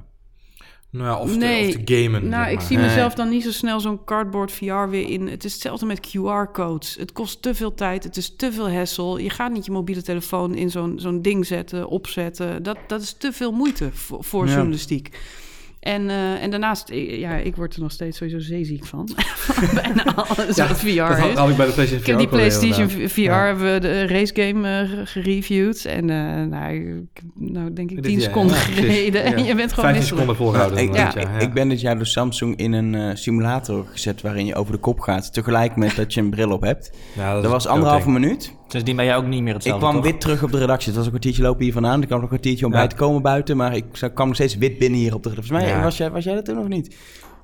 [0.92, 1.72] Nou ja, of, Nee.
[1.72, 2.28] te, of te gamen.
[2.28, 2.66] Nou, zeg ik maar.
[2.66, 2.86] zie Nee.
[2.86, 5.28] mezelf dan niet zo snel zo'n cardboard VR weer in.
[5.28, 6.96] Het is hetzelfde met QR-codes.
[6.98, 9.22] Het kost te veel tijd, het is te veel hassle.
[9.22, 12.62] Je gaat niet je mobiele telefoon in zo'n zo'n ding zetten, opzetten.
[12.62, 14.52] Dat, dat is te veel moeite voor, voor Ja.
[14.52, 15.18] journalistiek.
[15.80, 19.08] En, eh, en daarnaast, eh, ja, ik word er nog steeds sowieso zeeziek van.
[19.82, 22.38] Bijna alles Ja, wat VR dat had, ik bij de PlayStation Ik heb die wel
[22.38, 22.88] PlayStation.
[23.08, 23.46] VR, Ja.
[23.46, 25.84] hebben we de race game eh, gereviewd.
[25.84, 29.24] En eh, nou, ik- nou, denk ik 10 ja, seconden gereden.
[29.24, 30.06] En je bent gewoon 15 misselijk.
[30.06, 30.78] seconden volgehouden.
[30.78, 31.38] ik, ja, ik, ja.
[31.38, 34.78] ik ben dit jaar door Samsung in een eh, simulator gezet waarin je over de
[34.78, 35.32] kop gaat.
[35.32, 36.90] Tegelijk met dat je een bril op hebt.
[37.16, 38.18] Ja, Dat is was een anderhalve ding.
[38.18, 38.58] minuut.
[38.70, 40.04] Dus die ben jij ook niet meer Ik hetzelfde, kwam toch?
[40.10, 40.86] wit terug op de redactie.
[40.86, 42.00] Het was een kwartiertje lopen hier vandaan.
[42.00, 42.78] Ik kwam nog een kwartiertje om Ja.
[42.78, 43.56] bij te komen buiten.
[43.56, 45.52] Maar ik kwam nog steeds wit binnen hier op de redactie.
[45.52, 45.84] Volgens mij Ja.
[45.84, 46.96] was, jij, was jij dat toen nog niet?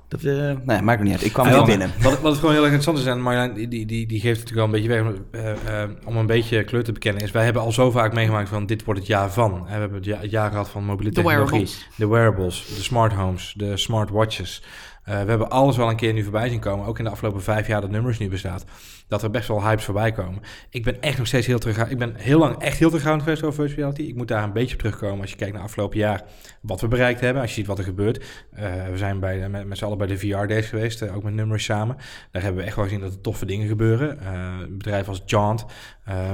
[0.07, 1.25] Dat, eh nee, maakt niet uit.
[1.25, 1.91] Ik kwam Ja, wat- binnen.
[2.01, 4.39] Wat, wat het gewoon heel erg interessant is, en Marjolein die, die, die, die geeft
[4.39, 7.31] het natuurlijk wel een beetje weg, eh, eh, om een beetje kleur te bekennen, is
[7.31, 9.53] wij hebben al zo vaak meegemaakt van dit wordt het jaar van.
[9.53, 11.49] En we hebben het ja- het jaar gehad van mobiele De technologie.
[11.49, 11.87] wearables.
[11.95, 14.63] De wearables, de smart homes, de smartwatches.
[15.03, 17.43] Eh, we hebben alles wel een keer nu voorbij zien komen, ook in de afgelopen
[17.43, 18.65] vijf jaar dat nummers nu bestaat.
[19.07, 20.41] Dat er best wel hypes voorbij komen.
[20.69, 21.89] Ik ben echt nog steeds heel terug.
[21.89, 24.01] Ik ben heel lang echt heel terughoudend geweest over virtual reality.
[24.01, 26.23] Ik moet daar een beetje op terugkomen als je kijkt naar afgelopen jaar
[26.61, 27.41] wat we bereikt hebben.
[27.41, 28.17] Als je ziet wat er gebeurt.
[28.17, 31.33] Uh, we zijn bij, met, met z'n allen bij de VR-days geweest, uh, ook met
[31.33, 31.95] nummers samen.
[32.31, 34.19] Daar hebben we echt wel gezien dat er toffe dingen gebeuren.
[34.21, 35.65] Uh, bedrijven als Jaunt,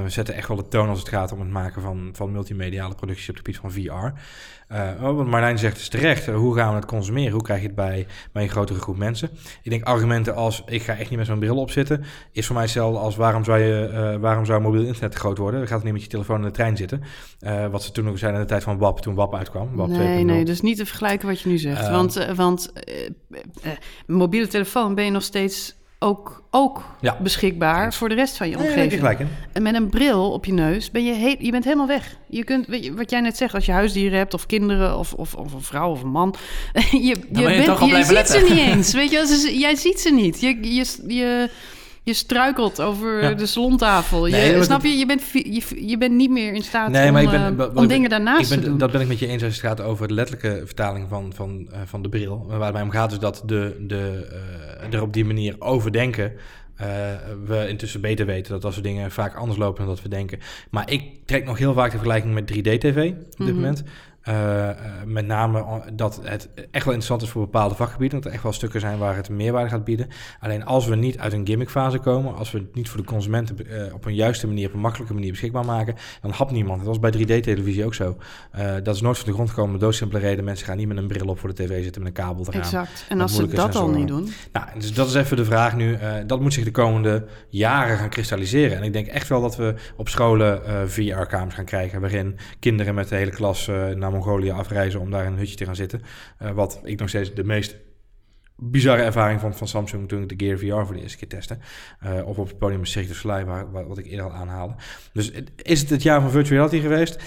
[0.02, 2.94] we zetten echt wel de toon als het gaat om het maken van, van multimediale
[2.94, 4.20] producties op het gebied van VR.
[4.72, 6.26] Uh, wat Marlijn zegt is terecht.
[6.26, 7.32] hoe gaan we het consumeren?
[7.32, 9.30] Hoe krijg je het bij, bij een grotere groep mensen?
[9.62, 12.63] Ik denk argumenten als ik ga echt niet met zo'n bril opzitten, is voor mij
[12.64, 15.58] hetzelfde als waarom zou, je, uh, waarom zou mobiel internet te groot worden?
[15.58, 17.02] Dan gaat het niet met je telefoon in de trein zitten.
[17.40, 19.68] Uh, wat ze toen ook zeiden in de tijd van WAP, toen WAP uitkwam.
[19.74, 21.88] WAP nee, nee, dus niet te vergelijken wat je nu zegt.
[21.88, 22.72] want want
[24.06, 25.74] mobiele telefoon ben je nog steeds
[26.04, 27.16] ook, ook ja.
[27.20, 29.02] beschikbaar voor de rest van je omgeving.
[29.02, 32.16] Nee, en met een bril op je neus ben je, he je bent helemaal weg.
[32.28, 35.34] Je kunt, je, wat jij net zegt, als je huisdieren hebt of kinderen of, of,
[35.34, 36.34] of een vrouw of een man,
[36.74, 38.92] je, je, je, bent, je, je ziet ze niet eens.
[38.92, 40.40] Weet je, jij ziet ze niet.
[40.40, 41.50] Je, je, je,
[42.04, 43.32] je struikelt over Ja.
[43.34, 44.26] de salontafel.
[44.26, 44.88] Je, Nee, snap je?
[44.88, 47.76] Je bent, je, je bent niet meer in staat Nee, om, maar ik ben- eh,
[47.76, 48.78] om ik- dingen daarnaast ik ben, te doen.
[48.78, 51.68] Dat ben ik met je eens als het gaat over de letterlijke vertaling van, van,
[51.72, 52.44] eh, van de bril.
[52.48, 54.28] Waar het mij om gaat is dat de, de,
[54.80, 56.32] eh, er op die manier over denken.
[57.46, 60.38] we intussen beter weten dat dat soort dingen vaak anders lopen dan dat we denken.
[60.70, 63.54] Maar ik trek nog heel vaak de vergelijking met 3D-tv op dit Mhm.
[63.54, 63.82] moment.
[64.24, 64.68] Eh,
[65.04, 68.18] met name dat het echt wel interessant is voor bepaalde vakgebieden.
[68.18, 70.08] Dat er echt wel stukken zijn waar het meerwaarde gaat bieden.
[70.40, 73.70] Alleen als we niet uit een gimmickfase komen, als we het niet voor de consumenten
[73.70, 76.84] eh, op een juiste manier, op een makkelijke manier beschikbaar maken, dan hapt niemand.
[76.84, 78.16] Dat was bij 3D-televisie ook zo.
[78.50, 79.72] Eh, dat is nooit van de grond gekomen.
[79.72, 80.44] Met doodsimpele reden.
[80.44, 82.60] Mensen gaan niet met een bril op voor de tv zitten met een kabel eraan.
[82.60, 83.06] Exact.
[83.08, 85.98] En als ze dat al niet doen, Nou, dus dat is even de vraag nu.
[86.26, 88.76] Dat moet zich de komende jaren gaan kristalliseren.
[88.76, 92.00] En ik denk echt wel dat we op scholen VR-kamers gaan krijgen...
[92.00, 95.00] waarin kinderen met de hele klas naar Mongolië afreizen...
[95.00, 96.02] om daar in een hutje te gaan zitten.
[96.38, 97.76] Eh, wat ik nog steeds de meest
[98.56, 100.08] bizarre ervaring vond van Samsung...
[100.08, 101.58] toen ik de Gear VR voor de eerste keer testte.
[102.00, 103.44] Eh, of op het podium met Cirque
[103.86, 104.74] wat ik eerder al aanhaalde.
[105.12, 107.22] Dus is het het jaar van virtual reality geweest?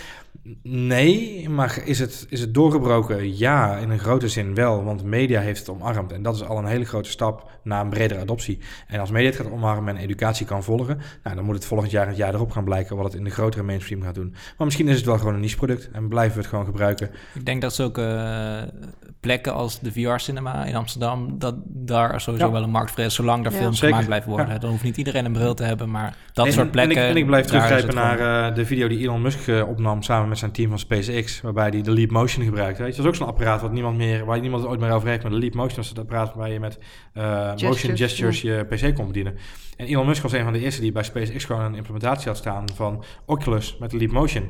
[0.63, 3.37] Nee, maar is het, is het doorgebroken?
[3.37, 6.11] Ja, in een grote zin wel, want media heeft het omarmd.
[6.11, 8.59] En dat is al een hele grote stap naar een bredere adoptie.
[8.87, 11.91] En als media het gaat omarmen en educatie kan volgen, nou, dan moet het volgend
[11.91, 14.29] jaar en het jaar erop gaan blijken wat het in de grotere mainstream gaat doen.
[14.31, 17.09] Maar misschien is het wel gewoon een niche product en blijven we het gewoon gebruiken.
[17.33, 22.51] Ik denk dat zulke eh, plekken als de VR-cinema in Amsterdam, dat daar sowieso Ja.
[22.51, 23.57] wel een markt voor is, zolang er Ja.
[23.57, 23.87] films Zeker.
[23.87, 24.49] gemaakt blijven worden.
[24.49, 24.57] Ja.
[24.57, 26.97] Dan hoeft niet iedereen een bril te hebben, maar dat en, soort plekken...
[26.97, 29.69] En ik, en ik blijf daar teruggrijpen naar eh, de video die Elon Musk eh,
[29.69, 32.83] opnam samen met zijn team van SpaceX, waarbij hij de Leap Motion gebruikte.
[32.83, 35.07] Weet je, dat is ook zo'n apparaat wat niemand meer, waar niemand ooit meer over
[35.07, 36.79] heeft, maar de Leap Motion was het apparaat waarbij je met
[37.13, 39.37] eh, motion Gestures, gestures je PC kon bedienen.
[39.77, 42.37] En Elon Musk was een van de eerste die bij SpaceX gewoon een implementatie had
[42.37, 44.49] staan van Oculus met de Leap Motion.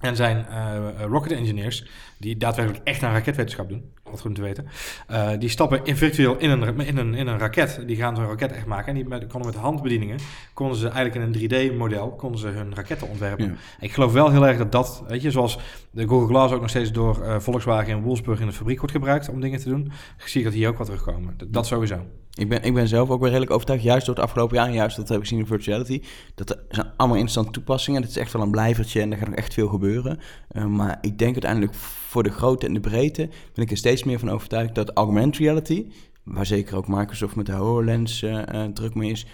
[0.00, 1.86] En zijn eh, rocket engineers,
[2.24, 4.66] die daadwerkelijk echt aan raketwetenschap doen, wat goed te weten,
[5.06, 7.82] eh, die stappen in virtueel in een, in, een, in een raket.
[7.86, 8.88] Die gaan zo'n raket echt maken.
[8.88, 10.18] En die met, konden met handbedieningen,
[10.52, 13.44] konden ze eigenlijk in een 3D-model, konden ze hun raketten ontwerpen.
[13.44, 13.54] Ja.
[13.80, 15.58] Ik geloof wel heel erg dat dat, weet je, zoals
[15.90, 18.92] de Google Glass ook nog steeds door eh, Volkswagen in Wolfsburg in de fabriek wordt
[18.92, 21.34] gebruikt om dingen te doen, zie ik dat hier ook wat terugkomen.
[21.36, 22.00] Dat, dat sowieso.
[22.36, 24.72] Ik ben, ik ben zelf ook weer redelijk overtuigd, juist door het afgelopen jaar, en
[24.72, 26.02] juist dat heb ik gezien in virtuality,
[26.34, 28.00] dat er zijn allemaal interessante toepassingen.
[28.00, 30.20] Het is echt wel een blijvertje en er gaat nog echt veel gebeuren.
[30.52, 31.74] Uh, maar ik denk uiteindelijk
[32.14, 35.40] voor de grootte en de breedte ben ik er steeds meer van overtuigd dat augmented
[35.40, 35.86] reality,
[36.22, 39.26] waar zeker ook Microsoft met de HoloLens uh, druk mee is,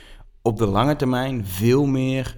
[0.43, 2.37] op de lange termijn veel meer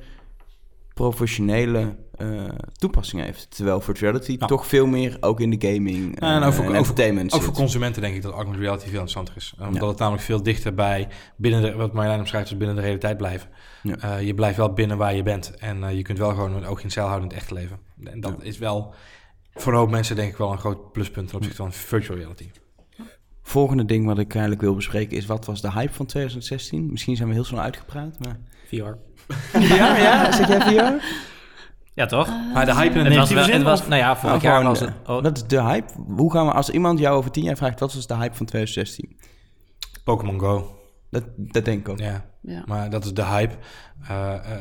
[0.94, 3.46] professionele uh, toepassingen heeft.
[3.50, 4.46] Terwijl virtuality Nou.
[4.50, 7.44] toch veel meer ook in de gaming uh, en ook voor, en entertainment ook, ook
[7.44, 9.54] voor consumenten denk ik dat augmented reality veel interessanter is.
[9.58, 9.88] Omdat Ja.
[9.88, 13.48] het namelijk veel dichter bij, binnen de, wat Marjolein omschrijft, is binnen de realiteit blijven.
[13.82, 13.96] Ja.
[14.04, 15.54] Uh, je blijft wel binnen waar je bent.
[15.58, 17.78] En je kunt wel gewoon met oog in zeil houden in het echte leven.
[18.04, 18.94] En dat is wel
[19.54, 22.50] voor een hoop mensen denk ik wel een groot pluspunt ten opzichte van virtual reality.
[23.42, 25.26] Volgende ding wat ik eigenlijk wil bespreken is...
[25.26, 26.90] wat was de hype van 2016?
[26.90, 28.40] Misschien zijn we heel snel uitgepraat, maar...
[28.68, 28.74] VR.
[29.76, 30.32] ja, ja?
[30.32, 31.04] Zit jij VR?
[31.94, 32.28] Ja, toch?
[32.54, 34.80] maar de hype in het was, wel, het was, nou ja, vorig Nou, jaar was
[34.80, 34.92] het...
[35.06, 35.92] Oh, Wat is de hype?
[36.06, 37.80] Hoe gaan we, als iemand jou over tien jaar vraagt...
[37.80, 39.16] wat was de hype van 2016?
[40.04, 40.78] Pokémon Go.
[41.10, 41.98] Dat, dat denk ik ook.
[41.98, 42.62] Ja, Ja.
[42.66, 43.54] maar dat is de hype.
[44.02, 44.52] Uh, uh,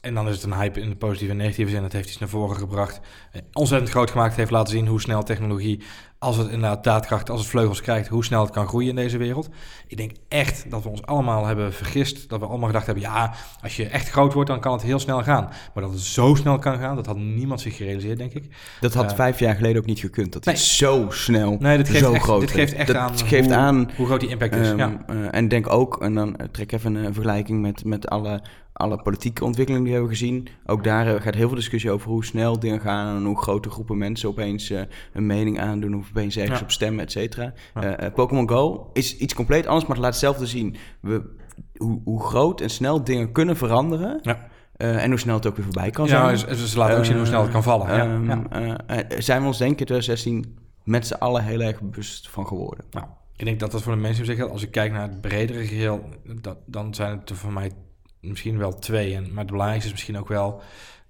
[0.00, 1.82] en dan is het een hype in de positieve en negatieve zin.
[1.82, 3.00] Het heeft iets naar voren gebracht.
[3.32, 4.36] Uh, ontzettend groot gemaakt.
[4.36, 5.82] heeft laten zien hoe snel technologie,
[6.24, 9.18] als het inderdaad daadkracht, als het vleugels krijgt, hoe snel het kan groeien in deze
[9.18, 9.48] wereld.
[9.86, 12.28] Ik denk echt dat we ons allemaal hebben vergist.
[12.28, 14.98] Dat we allemaal gedacht hebben, ja, als je echt groot wordt, dan kan het heel
[14.98, 15.44] snel gaan.
[15.74, 18.44] Maar dat het zo snel kan gaan, dat had niemand zich gerealiseerd, denk ik.
[18.80, 20.32] Dat had Uh, vijf jaar geleden ook niet gekund.
[20.32, 20.54] Dat nee.
[20.54, 22.40] is zo snel, Nee, dit geeft zo echt, groot.
[22.40, 24.68] dit geeft echt dat aan, geeft hoe, aan hoe groot die impact is.
[24.68, 24.96] Um, ja.
[25.10, 28.42] uh, en denk ook, en dan uh, trek even een vergelijking met, met alle,
[28.76, 30.48] alle politieke ontwikkelingen die we hebben gezien.
[30.66, 33.70] Ook daar uh, gaat heel veel discussie over hoe snel dingen gaan en hoe grote
[33.70, 34.80] groepen mensen opeens uh,
[35.12, 36.64] een mening aandoen of opeens ergens Ja.
[36.64, 37.52] op stemmen, et cetera.
[37.80, 38.02] Ja.
[38.04, 40.76] Uh, Pokémon Go is iets compleet anders, maar het laat hetzelfde zien.
[41.00, 41.22] We,
[41.76, 44.18] hoe, hoe groot en snel dingen kunnen veranderen.
[44.22, 44.46] Ja.
[44.76, 46.56] Eh, en hoe snel het ook weer voorbij kan Ja, zijn.
[46.56, 47.86] ze, ze laten ook zien hoe snel het kan vallen.
[47.86, 48.44] Ja, Ehm, ja.
[48.86, 52.28] eh, eh, zijn we ons denk ik in 2016 met z'n allen heel erg bewust
[52.30, 52.84] van geworden.
[52.90, 53.06] Nou,
[53.36, 56.04] ik denk dat dat voor de mensen zeggen, als ik kijk naar het bredere geheel,
[56.40, 57.70] dat, dan zijn het er voor mij
[58.24, 59.14] misschien wel twee.
[59.14, 60.62] En, maar het belangrijkste is misschien ook wel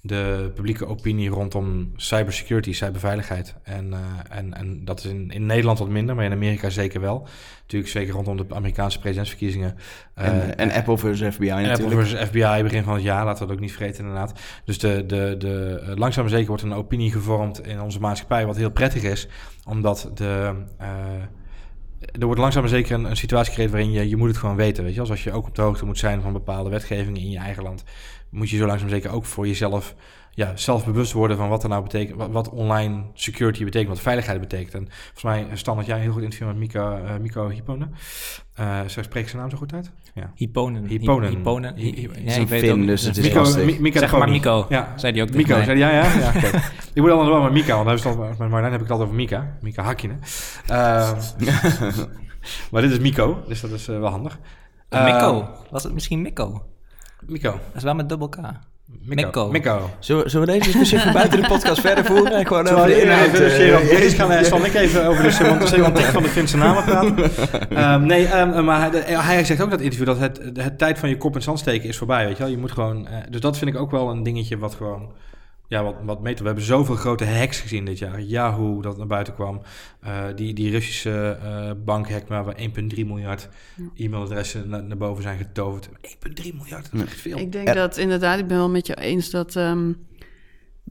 [0.06, 3.54] de publieke opinie rondom cybersecurity, cyberveiligheid.
[3.62, 7.00] En, eh, en, en dat is in, in Nederland wat minder, maar in Amerika zeker
[7.00, 7.26] wel.
[7.60, 9.76] Natuurlijk zeker rondom de Amerikaanse presidentsverkiezingen.
[10.14, 11.80] En, Eh, en Apple versus FBI natuurlijk.
[11.80, 14.40] Apple versus FBI begin van het jaar, laten we dat ook niet vergeten inderdaad.
[14.64, 18.46] Dus de, de, de, eh, langzaam maar zeker wordt een opinie gevormd in onze maatschappij,
[18.46, 19.28] wat heel prettig is.
[19.68, 20.54] Omdat de,
[22.12, 24.56] er wordt langzaam maar zeker een, een situatie gecreëerd waarin je, je moet het gewoon
[24.56, 24.84] weten.
[24.84, 25.00] Weet je?
[25.00, 27.62] Als, als je ook op de hoogte moet zijn van bepaalde wetgevingen in je eigen
[27.62, 27.84] land,
[28.30, 29.94] moet je zo langzaam zeker ook voor jezelf
[30.34, 34.00] ja, zelf bewust worden van wat er nou betekent, wat, wat online security betekent, wat
[34.00, 34.74] veiligheid betekent.
[34.74, 37.94] En volgens mij, Stan, had jij een heel goed interview met Mika, eh Miko Hipponen.
[38.54, 39.90] Eh zo spreek ik zijn naam zo goed uit?
[40.14, 40.30] Ja.
[40.34, 40.86] Hyponen.
[40.86, 41.28] Hyponen.
[41.28, 41.74] Hyponen.
[41.76, 43.64] Hy- hy- Ja, Het is een ik weet ook dus het is Mico- lastig.
[43.64, 44.28] Mi- Mika Zeg maar.
[44.28, 44.92] Mico, Ja.
[44.96, 45.64] zei die ook Mico, mij.
[45.64, 46.18] zei die, ja, ja?
[46.18, 46.46] ja oké.
[46.92, 49.14] Ik moet anders wel met Mika, want al- met Marlijn heb ik het altijd over
[49.14, 49.56] Mika.
[49.60, 50.20] Mika Hakkinen.
[50.66, 51.16] Ehm,
[52.70, 54.38] maar dit is Mico, dus dat is eh, wel handig.
[54.90, 55.40] Mikko.
[55.40, 56.62] Ehm, Was het misschien Mikko?
[57.26, 57.50] Mico.
[57.50, 58.36] Dat is wel met dubbel K.
[59.02, 59.50] Mikko.
[59.50, 59.90] Mico.
[59.98, 62.32] Zullen, we- zullen we deze discussie even buiten de podcast verder voeren?
[62.32, 63.26] En gewoon over de inhoud.
[63.26, 66.84] eh, Deze gaan we, zal ik even over de semant- semantiek van de Finse namen
[66.84, 67.16] praten.
[67.76, 70.98] Ehm, nee, ehm, maar hij, hij zegt ook in dat interview dat het, het tijd
[70.98, 72.52] van je kop in het zand steken is voorbij, weet je wel.
[72.52, 75.08] Je moet gewoon, eh, dus dat vind ik ook wel een dingetje wat gewoon,
[75.68, 76.40] ja, wat, wat meter.
[76.40, 78.20] We hebben zoveel grote hacks gezien dit jaar.
[78.20, 79.62] Yahoo, dat naar buiten kwam.
[80.00, 82.54] Eh, die, die Russische eh bankhack waar we
[82.94, 83.48] 1,3 miljard
[83.94, 85.88] e-mailadressen naar, naar boven zijn getoverd.
[85.88, 87.38] 1,3 miljard, dat is echt veel.
[87.38, 87.74] Ik denk Ja.
[87.74, 89.92] dat inderdaad, ik ben wel met je eens dat ehm,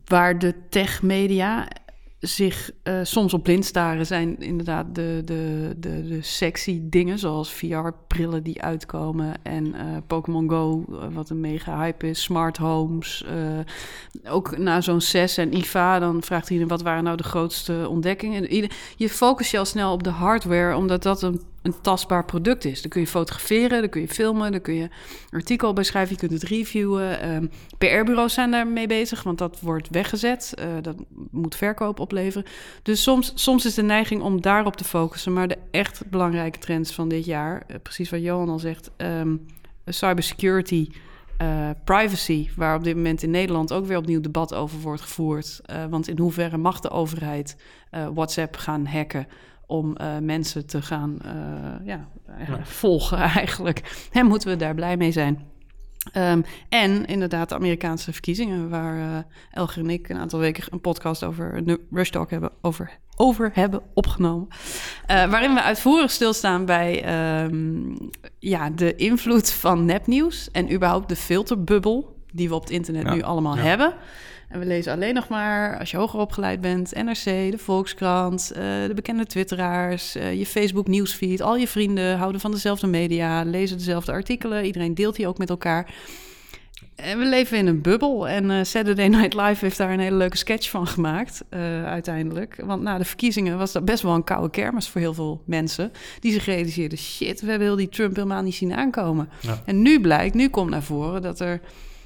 [0.05, 1.67] waar de techmedia
[2.25, 7.51] zich eh, soms op blind staren, zijn inderdaad de, de, de, de sexy dingen, zoals
[7.51, 13.25] VR-brillen die uitkomen en eh, Pokémon Go, eh, wat een mega hype is, smart homes.
[14.29, 18.69] ook na zo'n CES en IFA, dan vraagt iedereen wat waren nou de grootste ontdekkingen.
[18.95, 22.82] Je focus je al snel op de hardware, omdat dat een, een tastbaar product is.
[22.82, 24.89] Dan kun je fotograferen, dan kun je filmen, dan kun je
[25.30, 27.19] artikel bij schrijven, je kunt het reviewen.
[27.21, 27.45] Ehm,
[27.78, 30.54] PR-bureaus zijn daarmee bezig, want dat wordt weggezet.
[30.56, 30.95] Eh, dat
[31.32, 32.47] moet verkoop opleveren.
[32.82, 35.34] Dus soms, soms is de neiging om daarop te focussen.
[35.34, 39.36] Maar de echt belangrijke trends van dit jaar, eh, precies wat Johan al zegt, ehm,
[39.86, 40.89] cybersecurity,
[41.38, 45.62] eh, privacy, waar op dit moment in Nederland ook weer opnieuw debat over wordt gevoerd.
[45.89, 47.56] Want in hoeverre mag de overheid
[48.13, 49.28] WhatsApp gaan hacken?
[49.65, 54.08] Om eh, mensen te gaan eh, ja, eigenlijk volgen eigenlijk.
[54.12, 55.52] En moeten we daar blij mee zijn.
[56.12, 58.69] Ehm, en inderdaad de Amerikaanse verkiezingen...
[58.69, 62.52] waar eh, Elger en ik een aantal weken een podcast over een Rush Talk hebben,
[62.62, 64.47] over, over hebben opgenomen.
[65.06, 67.95] Eh, waarin we uitvoerig stilstaan bij ehm,
[68.39, 70.52] ja, de invloed van nepnieuws...
[70.52, 73.13] en überhaupt de filterbubbel die we op het internet Ja.
[73.13, 73.62] nu allemaal Ja.
[73.62, 73.93] hebben...
[74.53, 78.61] En we lezen alleen nog maar, als je hoger opgeleid bent, NRC, de Volkskrant, eh,
[78.61, 81.41] de bekende twitteraars, eh, je Facebook nieuwsfeed.
[81.41, 84.65] Al je vrienden houden van dezelfde media, lezen dezelfde artikelen.
[84.65, 85.93] Iedereen deelt die ook met elkaar.
[86.95, 88.27] En we leven in een bubbel.
[88.27, 91.43] En eh, Saturday Night Live heeft daar een hele leuke sketch van gemaakt,
[91.85, 92.61] uiteindelijk.
[92.65, 95.91] Want na de verkiezingen was dat best wel een koude kermis voor heel veel mensen.
[96.19, 99.29] Die zich realiseerden, shit, we hebben heel die Trump helemaal niet zien aankomen.
[99.39, 99.61] Ja.
[99.65, 101.61] En nu blijkt, nu komt naar voren dat er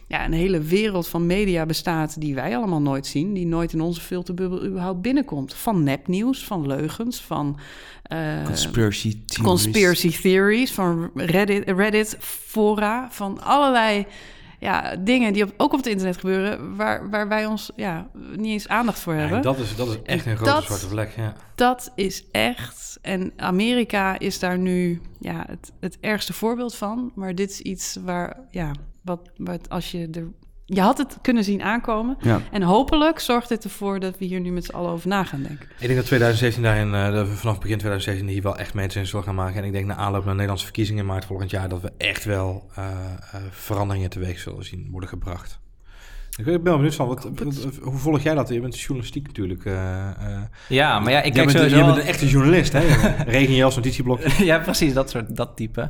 [0.07, 3.81] ja, een hele wereld van media bestaat die wij allemaal nooit zien, die nooit in
[3.81, 5.53] onze filterbubbel überhaupt binnenkomt.
[5.53, 7.59] Van nepnieuws, van leugens, van
[8.03, 9.47] eh, Conspiracy theories.
[9.47, 14.05] conspiracy theories, van Reddit, Reddit fora, van allerlei
[14.59, 18.51] ja, dingen die op, ook op het internet gebeuren, waar, waar wij ons ja, niet
[18.51, 19.37] eens aandacht voor hebben.
[19.37, 21.13] en dat, is, dat is echt een grote Dat- zwarte vlek.
[21.17, 21.33] Ja.
[21.55, 22.99] Dat is echt.
[23.01, 27.11] En Amerika is daar nu ja, het, het ergste voorbeeld van.
[27.15, 28.71] Maar dit is iets waar, ja,
[29.07, 30.27] wat, wat als je er.
[30.69, 32.17] Je had het kunnen zien aankomen.
[32.21, 32.41] Ja.
[32.51, 35.41] En hopelijk zorgt dit ervoor dat we hier nu met z'n allen over na gaan
[35.43, 35.65] denken.
[35.79, 39.01] Ik denk dat 2017 daarin, eh, dat we vanaf begin 2017 hier wel echt mensen
[39.01, 39.57] in zullen gaan maken.
[39.59, 41.91] En ik denk na aanloop naar de Nederlandse verkiezingen in maart volgend jaar dat we
[41.97, 45.59] echt wel eh, eh, veranderingen teweeg zullen zien worden gebracht.
[46.37, 48.49] Ik ben wel benieuwd van, wat, wat- hoe volg jij dat?
[48.49, 49.65] Je bent journalistiek natuurlijk.
[49.65, 50.41] eh, eh.
[50.69, 51.77] Ja, maar ja, ik kijk bent, sowieso...
[51.77, 52.79] Je bent een echte journalist, hè?
[53.37, 54.45] Regenjas, notitieblokje.
[54.45, 55.89] ja, precies, dat soort, dat type.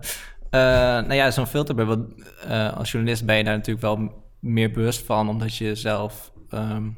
[0.49, 2.07] Eh, nou ja, zo'n filterbubbel,
[2.47, 6.89] eh als journalist ben je daar natuurlijk wel meer bewust van, omdat je zelf ehm,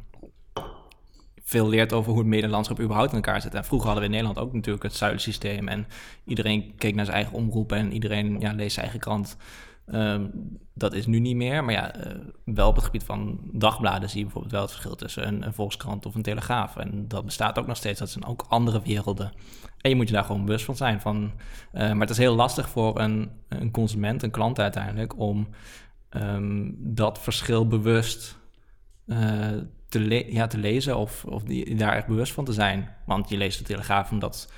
[1.43, 3.53] veel leert over hoe het medielandschap überhaupt in elkaar zit.
[3.53, 5.87] En vroeger hadden we in Nederland ook natuurlijk het zuilensysteem en
[6.25, 9.37] iedereen keek naar zijn eigen omroep en iedereen ja, leest zijn eigen krant
[9.91, 10.27] Ehm,
[10.73, 14.17] dat is nu niet meer, maar ja, eh, wel op het gebied van dagbladen zie
[14.17, 16.75] je bijvoorbeeld wel het verschil tussen een, Volkskrant of een Telegraaf.
[16.75, 19.31] En dat bestaat ook nog steeds, dat zijn ook andere werelden.
[19.81, 21.01] En je moet je daar gewoon bewust van zijn.
[21.01, 21.31] Van,
[21.71, 25.47] eh, maar het is heel lastig voor een, een consument, een klant uiteindelijk, om
[26.09, 28.37] ehm, dat verschil bewust
[29.05, 29.47] eh,
[29.87, 32.89] te, ja, te lezen of, of die, daar echt bewust van te zijn.
[33.05, 34.51] Want je leest de Telegraaf omdat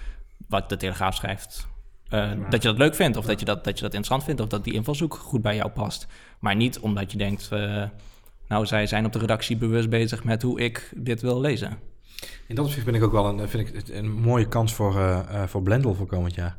[0.47, 1.67] wat de Telegraaf schrijft,
[2.11, 4.41] eh, dat je dat leuk vindt, of dat, je dat, dat je dat interessant vindt,
[4.41, 6.07] of dat die invalshoek goed bij jou past.
[6.39, 7.83] Maar niet omdat je denkt, eh,
[8.47, 11.77] nou, zij zijn op de redactie bewust bezig met hoe ik dit wil lezen.
[12.47, 15.19] In dat opzicht ben ik ook wel een, vind ik een mooie kans voor, eh
[15.41, 16.57] eh, voor Blendel voor komend jaar.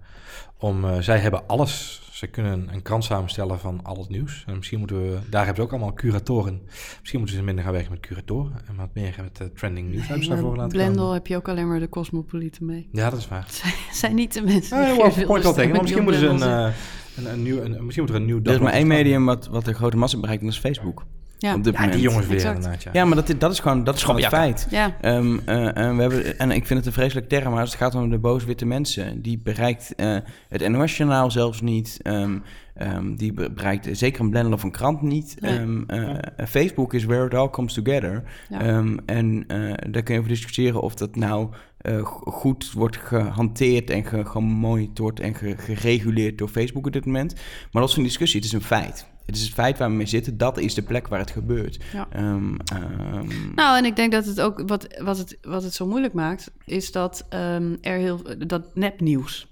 [0.59, 2.02] Om, eh, zij hebben alles.
[2.23, 4.45] Ze kunnen een krant samenstellen van al het nieuws.
[4.47, 6.63] En misschien moeten we, daar hebben ze ook allemaal curatoren.
[7.01, 10.07] Misschien moeten ze minder gaan werken met curatoren en wat meer met eh, trending nieuws
[10.07, 11.15] hebben ze daarvoor laten Blendel komen.
[11.15, 12.89] heb je ook alleen maar de cosmopolieten mee.
[12.93, 13.47] Ja, dat is waar.
[13.63, 15.71] Zij zijn niet de mensen die ja, veel wel tegen.
[15.71, 16.75] Maar misschien moeten ze een, eh,
[17.17, 19.47] een, een nieuw, een, misschien moet er een nieuw Er is maar één medium wat,
[19.47, 21.05] wat de grote massa bereikt, en dat is Facebook.
[21.43, 21.55] Ja.
[21.55, 21.99] Op dit Ja, moment.
[21.99, 22.55] die jongens weer Exact.
[22.57, 22.83] inderdaad.
[22.83, 22.91] Ja.
[22.93, 24.67] Ja, maar dat, dat is gewoon, dat is gewoon het feit.
[24.71, 27.71] Ja, Ehm, eh, en, we hebben, en ik vind het een vreselijk term, maar als
[27.71, 30.17] het gaat om de boze witte mensen, die bereikt eh,
[30.49, 31.99] het NOS-journaal zelfs niet.
[32.03, 32.39] ehm,
[32.75, 35.37] ehm, die be- bereikt zeker een blendel of een krant niet.
[35.41, 35.59] Nee.
[35.59, 38.23] Ehm, eh, Facebook is where it all comes together.
[38.49, 38.61] Ja.
[38.61, 39.59] Ehm, en eh,
[39.91, 44.25] daar kun je over discussiëren of dat nou eh, go- goed wordt gehanteerd en ge-
[44.25, 47.35] gemonitord en ge- gereguleerd door Facebook op dit moment.
[47.73, 49.11] Maar dat is een discussie, het is een feit.
[49.27, 51.79] Het is het feit waar we mee zitten, dat is de plek waar het gebeurt.
[51.93, 52.07] Ja.
[52.11, 55.87] Ehm, ehm, Nou, en ik denk dat het ook wat, wat, het, wat het zo
[55.87, 59.47] moeilijk maakt, is dat ehm, er heel dat nepnieuws.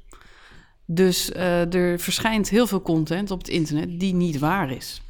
[0.87, 5.03] Dus eh, er verschijnt heel veel content op het internet die niet waar is.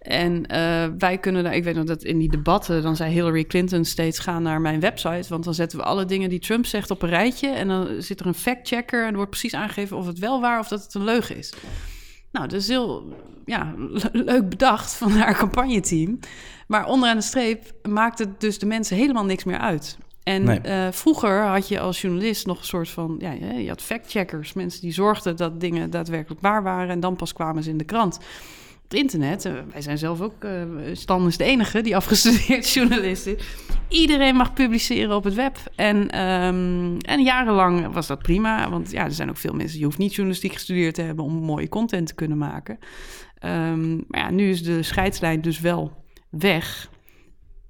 [0.00, 3.44] En eh, wij kunnen daar, ik weet nog dat in die debatten, dan zei Hillary
[3.44, 5.28] Clinton steeds: ga naar mijn website.
[5.28, 7.48] Want dan zetten we alle dingen die Trump zegt op een rijtje.
[7.48, 10.58] En dan zit er een fact-checker en er wordt precies aangegeven of het wel waar
[10.58, 11.52] of dat het een leugen is.
[12.32, 13.12] Nou, dat is heel
[13.44, 16.18] ja, le- leuk bedacht van haar campagneteam.
[16.66, 19.98] Maar onderaan de streep maakt het dus de mensen helemaal niks meer uit.
[20.22, 20.60] En Nee.
[20.60, 23.16] eh, vroeger had je als journalist nog een soort van...
[23.18, 26.88] Ja, je had fact-checkers, mensen die zorgden dat dingen daadwerkelijk waar waren...
[26.90, 28.18] en dan pas kwamen ze in de krant.
[28.90, 30.44] Het internet, eh, wij zijn zelf ook...
[30.44, 30.50] eh,
[30.92, 33.42] Stan is de enige die afgestudeerd journalist is.
[33.88, 35.56] Iedereen mag publiceren op het web.
[35.76, 38.70] En, ehm, en jarenlang was dat prima.
[38.70, 39.78] Want ja, er zijn ook veel mensen...
[39.78, 41.24] je hoeft niet journalistiek gestudeerd te hebben...
[41.24, 42.78] om mooie content te kunnen maken.
[43.38, 46.90] Ehm, maar ja, nu is de scheidslijn dus wel weg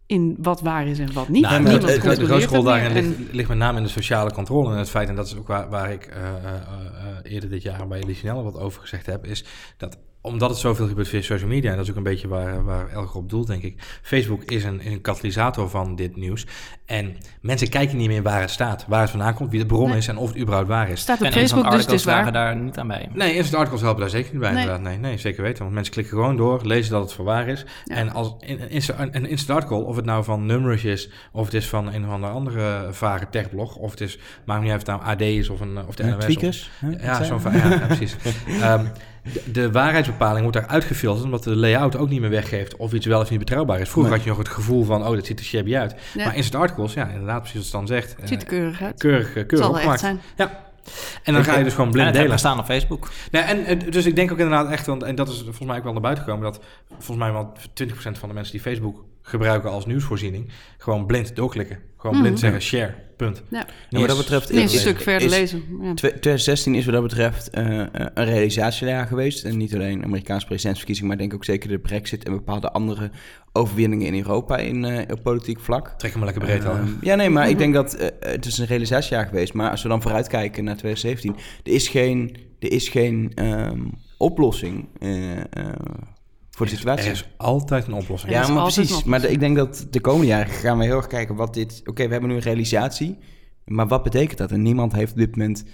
[0.07, 1.43] in wat waar is en wat niet.
[1.43, 4.33] Nou, het- het- het- de grootste rol daarin ligt, ligt met name in de sociale
[4.33, 4.73] controle.
[4.73, 6.23] En het feit, en dat is ook waar, waar ik eh,
[7.23, 9.45] eerder dit jaar bij Lisinelle wat over gezegd heb, is
[9.77, 12.65] dat omdat het zoveel gebeurt via social media, en dat is ook een beetje waar,
[12.65, 13.99] waar Elger op doelt, denk ik.
[14.03, 16.47] Facebook is een, een katalysator van dit nieuws.
[16.87, 19.89] En mensen kijken niet meer waar het staat, waar het vandaan komt, wie de bron
[19.89, 19.97] Nee.
[19.99, 21.01] is en of het überhaupt waar is.
[21.01, 23.09] staat op en instant Facebook, dus het is daar niet aan bij.
[23.13, 24.61] Nee, instant articles helpen daar zeker niet bij Nee.
[24.61, 24.85] inderdaad.
[24.87, 25.63] Nee, nee, zeker weten.
[25.63, 27.65] Want mensen klikken gewoon door, lezen dat het voor waar is.
[27.85, 27.95] Ja.
[27.95, 31.45] En als in- een insta- een, instant article, of het nou van Numrush is, of
[31.45, 34.81] het is van een of andere andere vage techblog, of het is, maakt niet uit
[34.81, 36.25] of het nou AD is of, een, of de NOS.
[36.25, 36.71] tweakers.
[37.01, 38.17] ja, zo'n ja, precies.
[38.61, 38.85] Ehm,
[39.23, 43.07] de, de waarheidsbepaling wordt daar uitgefilterd, omdat de layout ook niet meer weggeeft of iets
[43.07, 43.89] wel of niet betrouwbaar is.
[43.89, 44.21] Vroeger Nee.
[44.21, 45.95] had je nog het gevoel van, oh, dat ziet er shabby uit.
[46.17, 48.17] Maar instant articles, ja, inderdaad, precies wat Stan zegt.
[48.21, 48.99] Het ziet er eh, keurig uit.
[48.99, 50.01] keurig, eh, Het keurig zal opgemaakt.
[50.01, 50.21] zijn.
[50.37, 50.69] Ja.
[51.23, 52.31] En dan ga je dus gewoon blind het delen.
[52.33, 53.09] gestaan op Facebook.
[53.31, 55.77] Nee, en, en dus ik denk ook inderdaad echt, want, en dat is volgens mij
[55.77, 56.61] ook wel naar buiten gekomen, dat
[56.99, 57.53] volgens mij wel
[57.83, 61.79] 20% van de mensen die Facebook gebruiken als nieuwsvoorziening, gewoon blind doorklikken.
[61.97, 62.41] Gewoon blind Mhm.
[62.45, 63.43] zeggen share, punt.
[63.51, 63.67] Ja.
[63.91, 65.63] Wat dat betreft is, een stuk verder is- lezen.
[65.83, 65.95] Ja.
[65.95, 69.45] 2016 is wat dat betreft eh, eh, een realisatiejaar geweest.
[69.45, 73.11] En niet alleen Amerikaanse presidentsverkiezing, maar ik denk ook zeker de brexit en bepaalde andere
[73.53, 75.89] overwinningen in Europa in, eh, op politiek vlak.
[75.99, 76.75] Trek hem maar lekker breed al.
[76.77, 79.53] Ehm, ja, nee, maar ik denk dat het is een realisatiejaar geweest.
[79.55, 83.81] Maar als we dan vooruitkijken naar 2017, er is geen, er is geen ehm,
[84.19, 85.45] oplossing eh, eh,
[86.61, 87.05] voor de situatie.
[87.07, 88.33] Er is altijd een oplossing.
[88.33, 89.05] Ja, is maar precies.
[89.05, 91.81] Maar de- ik denk dat de komende jaren gaan we heel erg kijken wat dit...
[91.85, 93.19] Oké, we hebben nu een realisatie,
[93.65, 94.51] maar wat betekent dat?
[94.51, 95.65] En niemand heeft op dit moment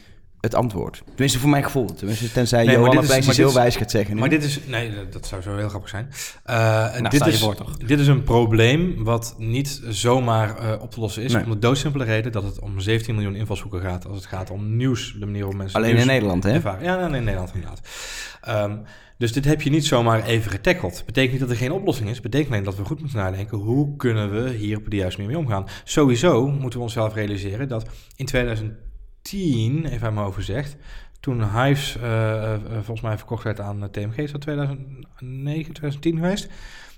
[0.46, 1.02] het antwoord.
[1.08, 1.94] Tenminste, voor mijn gevoel.
[1.94, 4.14] Tenminste, tenzij Nee, Johan dit op iets heel dit wijs gaat zeggen.
[4.14, 4.20] nu.
[4.20, 6.08] Maar dit is, nee, dat- zou zo heel grappig zijn.
[6.44, 7.76] Eh, dit, stel je is, voor toch.
[7.76, 11.32] dit is een probleem wat niet zomaar eh, op te lossen is.
[11.32, 11.44] Nee.
[11.44, 14.76] Om de doodsimpele reden dat het om 17 miljoen invalshoeken gaat als het gaat om
[14.76, 15.12] nieuws.
[15.12, 16.50] De manier waarop mensen Alleen in Nederland, hè?
[16.52, 16.84] ervaren.
[16.84, 17.80] Ja, nee, in Nederland inderdaad.
[18.40, 18.76] Ehm,
[19.18, 21.02] dus dit heb je niet zomaar even getackled.
[21.06, 22.20] Betekent niet dat er geen oplossing is.
[22.20, 23.58] Betekent alleen dat we goed moeten nadenken.
[23.58, 25.66] Hoe kunnen we hier op de juiste manier mee omgaan?
[25.84, 28.84] Sowieso moeten we onszelf realiseren dat in 2010,
[29.32, 30.76] even aan mijn over zegt...
[31.20, 36.16] Toen Hives eh, eh, volgens mij verkocht werd aan eh, TMG, is dat 2009, 2010
[36.16, 36.50] geweest?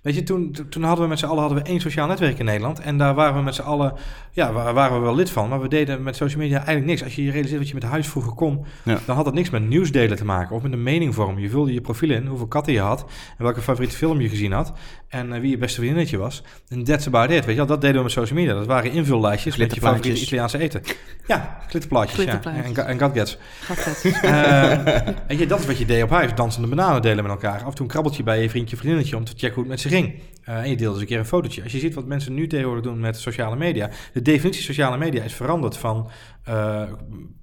[0.09, 2.38] Weet je, toen, to- toen hadden we met z'n allen hadden we één sociaal netwerk
[2.38, 2.81] in Nederland.
[2.81, 3.92] En daar waren we met z'n allen,
[4.33, 5.49] ja, waar, waren we wel lid van.
[5.49, 7.05] Maar we deden met social media eigenlijk niks.
[7.05, 8.99] Als je je realiseert wat je met huis vroeger kon, Ja.
[9.07, 10.57] dan had dat niks met nieuwsdelen te maken.
[10.57, 11.38] Of met een meningvorm.
[11.38, 13.01] Je vulde je profiel in, hoeveel katten je had.
[13.38, 14.73] En welke favoriete film je gezien had.
[15.09, 16.42] En eh, wie je beste vriendinnetje was.
[16.68, 17.37] En that's about it.
[17.44, 18.55] Weet je wel, dat deden we met social media.
[18.55, 20.21] Dat waren invullijstjes met je favoriete.
[20.21, 20.83] Italiaanse eten.
[21.27, 22.16] Ja, glitterplaatjes.
[22.25, 22.31] Ja.
[22.31, 22.77] Glitterplaatjes.
[22.79, 23.38] En, en gadgets.
[23.61, 24.16] Vet.
[24.29, 24.98] Eh,
[25.29, 26.35] weet je, dat is wat je deed op huis.
[26.35, 27.61] Dansende bananen delen met elkaar.
[27.61, 29.81] Af en toe een krabbeltje bij je vriendje, vriendinnetje om te checken hoe het met
[29.81, 29.98] ze ging.
[30.07, 31.63] Eh, en je deelde eens een keer een fotootje.
[31.63, 33.90] Als je ziet wat mensen nu tegenwoordig doen met sociale media.
[34.13, 36.11] De definitie sociale media is veranderd van
[36.44, 36.83] eh,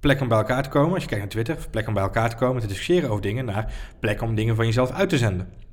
[0.00, 0.94] plek om bij elkaar te komen.
[0.94, 3.44] Als je kijkt naar Twitter, plek om bij elkaar te komen, te discussiëren over dingen.
[3.44, 5.65] Naar plek om dingen van jezelf uit te zenden.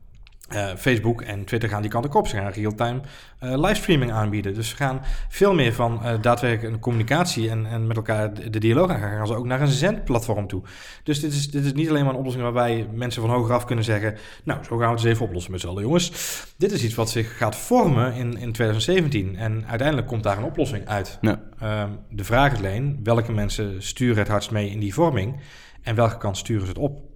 [0.49, 2.27] Eh, Facebook en Twitter gaan die kant ook op.
[2.27, 2.99] Ze gaan real-time
[3.39, 4.53] eh, livestreaming aanbieden.
[4.53, 8.49] Dus ze gaan veel meer van eh, daadwerkelijk een communicatie en, en met elkaar de,
[8.49, 9.17] de dialoog aan gaan.
[9.17, 10.61] Gaan ze ook naar een zendplatform toe.
[11.03, 13.85] Dus dit is, dit is niet alleen maar een oplossing waarbij mensen van hogeraf kunnen
[13.85, 14.17] zeggen...
[14.43, 16.11] nou, zo gaan we het eens even oplossen met z'n allen, jongens.
[16.57, 19.35] Dit is iets wat zich gaat vormen in, in 2017.
[19.35, 21.17] En uiteindelijk komt daar een oplossing uit.
[21.21, 21.41] Ja.
[21.59, 25.39] Ehm, de vraag is alleen, welke mensen sturen het hardst mee in die vorming...
[25.81, 27.12] en welke kant sturen ze het op?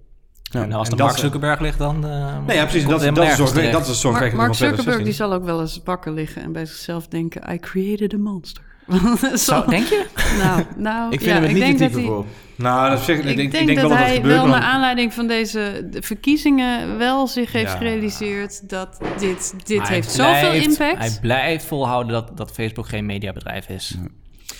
[0.50, 2.06] En als en de Mark Zuckerberg ligt, dan...
[2.08, 2.88] eh, Nee, ja, precies.
[2.88, 3.54] Dat, het dat, is, terecht.
[3.54, 5.04] dat is het Mark, zorgwekkende Mark van Zuckerberg 2016.
[5.04, 7.52] die zal ook wel eens wakker liggen en bij zichzelf denken...
[7.52, 8.62] I created a monster.
[9.46, 10.04] Zo, denk je?
[10.42, 12.08] Nou, nou Ik vind ja, hem het ik niet denk dat hij...
[12.08, 12.24] voor.
[12.56, 14.34] Nou, dat zeg, ik, Ik, denk, ik denk dat wel dat het hij gebeurt.
[14.34, 17.76] wel naar aanleiding van deze de verkiezingen wel zich heeft Ja.
[17.78, 20.98] gerealiseerd dat dit, dit heeft blijft- zoveel impact.
[20.98, 23.96] Hij blijft volhouden dat, dat Facebook geen mediabedrijf is.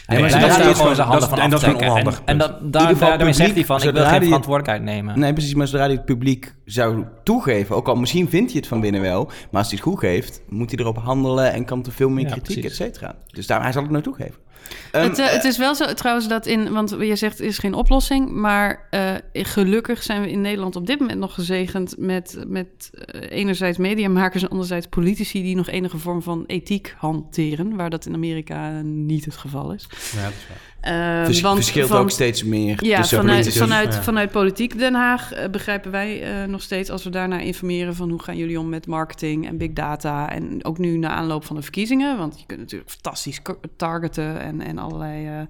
[0.09, 2.71] Nee, maar dat is gewoon zijn handen van en dat is onhandig, En, en In
[2.71, 5.19] daar, daarmee zegt hij van, ik wil geen verantwoordelijkheid nemen.
[5.19, 5.55] Nee, precies.
[5.55, 9.01] Maar zodra hij het publiek zou toegeven, ook al misschien vindt hij het van binnen
[9.01, 12.09] wel, maar als hij het goed geeft, moet hij erop handelen en kan er veel
[12.09, 13.17] meer Ja, kritiek, et cetera.
[13.27, 14.47] Dus daar, hij zal het nou toegeven.
[14.93, 17.59] Ehm, het, eh, het is wel zo trouwens dat in, want je zegt er is
[17.59, 22.45] geen oplossing, maar eh, gelukkig zijn we in Nederland op dit moment nog gezegend met,
[22.47, 27.91] met eh, enerzijds mediamakers en anderzijds politici die nog enige vorm van ethiek hanteren, waar
[27.91, 29.87] dat in Amerika niet het geval is.
[29.91, 30.77] Ja, dat is waar.
[30.81, 34.03] Eh, vers- want verschilt van- ook steeds meer Ja, tussen vanuit, vanuit, Ja.
[34.03, 38.11] vanuit politiek Den Haag eh, begrijpen wij eh, nog steeds als we daarna informeren van
[38.11, 40.31] hoe gaan jullie om met marketing en big data.
[40.31, 43.41] En ook nu na aanloop van de verkiezingen, want je kunt natuurlijk fantastisch
[43.77, 45.41] targeten en, en allerlei eh,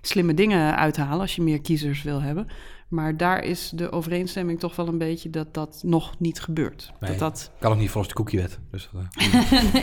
[0.00, 2.48] slimme dingen uithalen als je meer kiezers wil hebben.
[2.88, 6.92] Maar daar is de overeenstemming toch wel een beetje dat dat nog niet gebeurt.
[7.00, 7.10] Nee.
[7.10, 7.50] Dat dat...
[7.58, 8.58] Kan ook niet volgens de cookiewet.
[8.70, 9.82] Dus, dat, eh.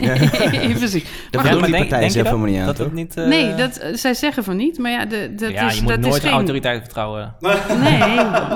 [0.52, 1.04] nee, precies.
[1.30, 2.92] Dat Maar doen goed, die partijen zelf helemaal niet aan, dat toch?
[2.92, 3.16] niet...
[3.16, 5.82] eh, Nee, dat, eh, zij zeggen van niet, maar ja, de, dat ja, is, je
[5.82, 6.36] moet dat nooit is de geen...
[6.36, 7.34] autoriteit vertrouwen.
[7.40, 7.58] Nee,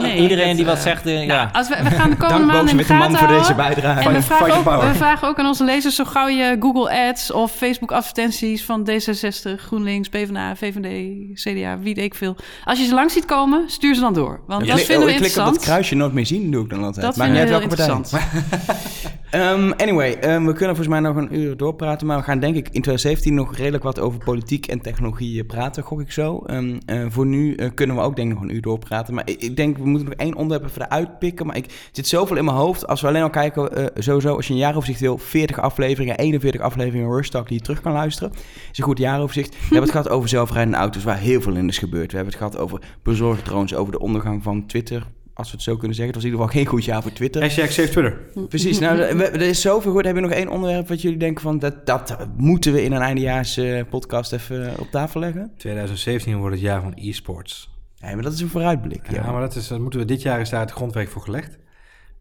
[0.00, 0.20] nee.
[0.20, 1.50] Iedereen dat, die wat eh, zegt, eh, ja.
[1.52, 3.54] Als we, we gaan de komende maanden in de met de man gaten voor deze
[3.54, 4.08] bijdrage.
[4.08, 5.94] En we vragen, ook, we vragen ook aan onze lezers...
[5.94, 8.64] zo gauw je Google Ads of Facebook advertenties...
[8.64, 12.36] van D66, GroenLinks, PvdA, VVD, CDA, wie weet ik veel.
[12.64, 14.35] Als je ze langs ziet komen, stuur ze dan door.
[14.46, 15.58] Want Ik dat vinden oh, we ik klik op dat interessant.
[15.58, 17.06] kruisje nooit meer zien, doe ik dan altijd.
[17.06, 18.20] Dat Maakt vinden we niet heel uit welke partij.
[18.20, 19.14] interessant.
[19.36, 22.56] Ehm, anyway, ehm, we kunnen volgens mij nog een uur doorpraten, maar we gaan denk
[22.56, 26.42] ik in 2017 nog redelijk wat over politiek en technologie eh, praten, gok ik zo.
[26.46, 29.28] Ehm, eh, voor nu eh, kunnen we ook denk ik nog een uur doorpraten, maar
[29.28, 32.36] ik, ik denk we moeten nog één onderwerp even eruit pikken, maar ik zit zoveel
[32.36, 32.86] in mijn hoofd.
[32.86, 36.60] Als we alleen al kijken, eh, sowieso als je een jaaroverzicht wil, 40 afleveringen, 41
[36.60, 38.32] afleveringen Rush die je terug kan luisteren,
[38.72, 39.50] is een goed jaaroverzicht.
[39.50, 42.10] We hebben het gehad over zelfrijdende auto's, waar heel veel in is gebeurd.
[42.10, 45.06] We hebben het gehad over bezorgdrones, over de ondergang van Twitter,
[45.36, 46.14] als we het zo kunnen zeggen.
[46.14, 47.40] Het was in ieder geval geen goed jaar voor Twitter.
[47.42, 48.20] Hashtag save Twitter.
[48.48, 50.04] Precies, nou, we- er is zoveel goed.
[50.04, 51.58] Heb je nog één onderwerp wat jullie denken van...
[51.58, 53.60] dat, dat moeten we in een eindejaars
[53.90, 55.52] podcast even op tafel leggen?
[55.56, 57.74] 2017 wordt het jaar van e-sports.
[58.00, 59.10] Nee, maar dat is een vooruitblik.
[59.10, 61.22] Ja, Ja, maar dat is, dat moeten we dit jaar is daar het grondwerk voor
[61.22, 61.58] gelegd.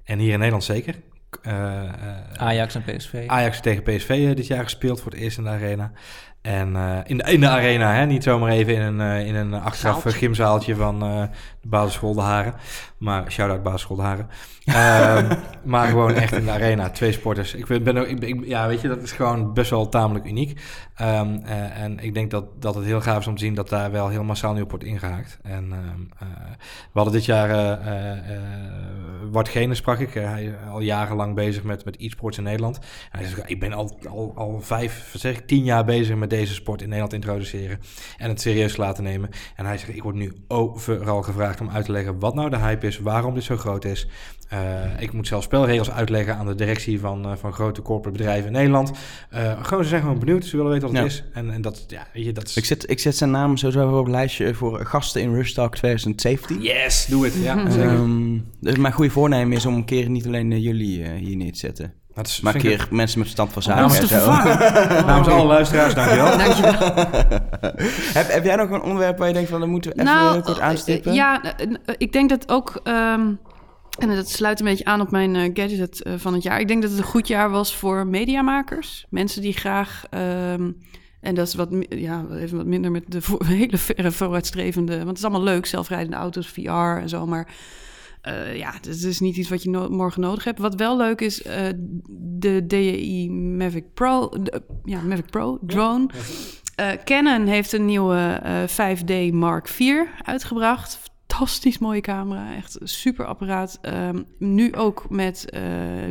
[0.03, 0.95] En hier in Nederland zeker.
[1.41, 1.89] Eh, eh,
[2.38, 3.24] Ajax en PSV.
[3.28, 5.91] Ajax tegen PSV eh, dit jaar gespeeld voor het eerst in de arena.
[6.45, 8.05] En eh, in, de, in de arena, hè?
[8.05, 10.09] niet zomaar even in een, eh, in een achteraf Zaaltje.
[10.09, 11.29] eh, gymzaaltje van de
[11.69, 12.53] basisschool De Haren.
[12.97, 14.29] Maar shout-out basisschool De Haren.
[14.65, 15.35] Ehm,
[15.71, 17.53] maar gewoon echt in de arena, twee sporters.
[17.53, 20.61] Ik ben, ben ook, ik, ja, weet je, dat is gewoon best wel tamelijk uniek.
[20.95, 23.69] Ehm, eh, en ik denk dat, dat het heel gaaf is om te zien dat
[23.69, 25.39] daar wel heel massaal nu op wordt ingehaakt.
[25.43, 26.27] En ehm, eh,
[26.91, 27.79] we hadden dit jaar
[29.31, 30.13] Bart Gene sprak ik.
[30.13, 32.79] Hij is al jarenlang bezig met, met e-sports in Nederland.
[33.11, 36.29] En hij zegt, ik ben al, al, al vijf, zeg ik, tien jaar bezig met
[36.38, 37.79] deze sport in Nederland introduceren.
[38.17, 39.29] En het serieus laten nemen.
[39.55, 42.57] En hij zegt, ik word nu overal gevraagd om uit te leggen wat nou de
[42.57, 44.07] hype is, waarom dit zo groot is.
[44.49, 44.59] Eh,
[44.99, 48.51] ik moet zelfs spelregels uitleggen aan de directie van, eh, van grote corporate bedrijven in
[48.51, 48.91] Nederland.
[49.29, 51.17] Eh, gewoon, ze zijn gewoon benieuwd, ze willen weten wat het Ja.
[51.17, 51.23] is.
[51.33, 52.57] En, en dat, ja, weet je, dat is...
[52.57, 55.75] Ik, zet, ik zet zijn naam sowieso op het lijstje voor gasten in Rush Talk
[55.75, 56.61] 2017.
[56.61, 57.33] Yes, doe het.
[57.33, 57.65] Ja.
[57.67, 61.57] Ehm, dus mijn goede voornemen is om een keer niet alleen jullie hier neer te
[61.59, 61.93] zetten.
[62.16, 64.32] Dat is, Maar een vind ik- keer mensen met verstand van Om zaken te zo.
[65.07, 66.38] Namens alle luisteraars, dankjewel.
[66.45, 66.74] Dankjewel.
[68.20, 69.59] heb, heb jij nog een onderwerp waar je denkt van...
[69.59, 71.11] dat moeten we even nou, kort aanstippen?
[71.11, 72.80] eh, Ja, eh, ik denk dat ook...
[72.84, 73.32] ehm,
[73.99, 76.59] En dat sluit een beetje aan op mijn eh, gadget van het jaar.
[76.59, 79.05] Ik denk dat het een goed jaar was voor mediamakers.
[79.09, 80.03] Mensen die graag...
[80.09, 80.72] ehm,
[81.22, 84.95] en dat is wat, ja, even wat minder met de hele verre vooruitstrevende...
[84.95, 86.70] Want het is allemaal leuk, zelfrijdende auto's, VR
[87.01, 87.47] en zo, maar...
[88.26, 90.59] eh, ja, het is niet iets wat je no- morgen nodig hebt.
[90.59, 91.67] Wat wel leuk is, eh,
[92.09, 96.07] de DJI Mavic Pro, de- ja, Mavic Pro drone.
[96.76, 100.99] Eh, Canon heeft een nieuwe eh, 5D Mark IV uitgebracht.
[101.28, 103.78] Fantastisch mooie camera, echt super apparaat.
[103.82, 105.45] Ehm, nu ook met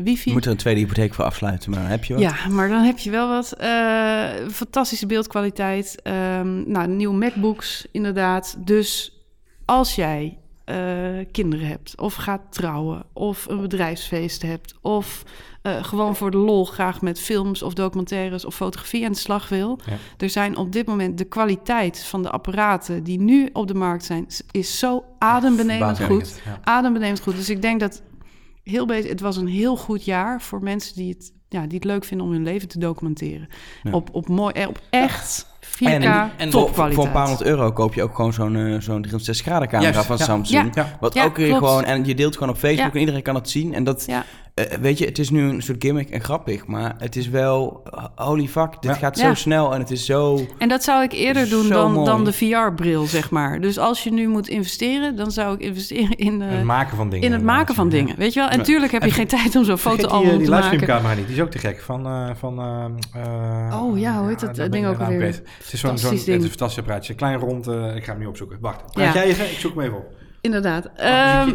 [0.05, 0.29] wifi.
[0.29, 2.23] Je moet er een tweede hypotheek voor afsluiten, maar heb je wat?
[2.23, 3.57] Ja, maar dan heb je wel wat.
[4.53, 6.03] fantastische beeldkwaliteit.
[6.03, 8.57] Ehm, nou, nieuwe MacBooks, inderdaad.
[8.67, 9.19] Dus
[9.65, 10.77] als jij eh,
[11.31, 15.23] kinderen hebt, of gaat trouwen, of een bedrijfsfeest hebt, of
[15.63, 19.49] eh, gewoon voor de lol graag met films of documentaires of fotografie aan de slag
[19.49, 19.79] wil.
[19.87, 19.97] Ja.
[20.17, 24.05] Er zijn op dit moment de kwaliteit van de apparaten die nu op de markt
[24.05, 26.61] zijn, is zo adembenemend goed ja.
[26.63, 27.37] adembenemend goed.
[27.37, 28.03] Dus ik denk dat
[28.63, 29.11] heel bezig.
[29.11, 32.27] Het was een heel goed jaar voor mensen die het, ja, die het leuk vinden
[32.27, 33.49] om hun leven te documenteren.
[33.91, 36.95] Op, op mooi, eh, op echt 4K En, en voor, topkwaliteit.
[36.95, 39.91] voor een paar honderd euro koop je ook gewoon zo'n eh, zo'n 360 graden camera
[39.93, 40.25] Juist, van ja.
[40.25, 40.75] Samsung.
[40.75, 40.97] Ja.
[41.01, 41.65] Wat Ja, ook weer klopt.
[41.67, 41.85] gewoon...
[41.85, 42.93] En je deelt gewoon op Facebook Ja.
[42.93, 43.75] en iedereen kan het zien.
[43.75, 44.05] En dat...
[44.07, 44.25] Ja.
[44.55, 46.67] eh, weet je, het is nu een soort gimmick en grappig.
[46.67, 47.83] Maar het is wel...
[47.91, 48.97] eh, Holy fuck, dit Ja.
[48.97, 49.29] gaat Ja.
[49.29, 50.41] zo snel en het is zo...
[50.59, 52.07] En dat zou ik eerder doen dan, mooi.
[52.07, 53.61] dan de VR-bril, zeg maar.
[53.61, 57.11] Dus als je nu moet investeren, dan zou ik investeren in, eh, Het maken van
[57.11, 57.27] dingen.
[57.27, 58.17] in het maken van dingen.
[58.17, 58.49] Weet je wel?
[58.49, 58.65] En Ja.
[58.65, 60.39] tuurlijk heb je En geen tijd om zo'n die, eh, die te maken.
[60.51, 61.81] livestreamcamera niet, die is ook te gek.
[61.81, 62.59] Van, eh, van,
[63.73, 65.43] Oh ja, hoe heet dat, ding ook alweer?
[65.65, 67.15] Het is zo'n, zo'n een fantastisch apparaatje.
[67.15, 68.59] Klein rond, eh, ik ga hem nu opzoeken.
[68.61, 69.21] Wacht, praat Ja.
[69.21, 69.45] jij even?
[69.45, 70.07] Ik zoek hem even op.
[70.41, 70.87] Inderdaad.
[70.87, 71.51] Oh, Ehm.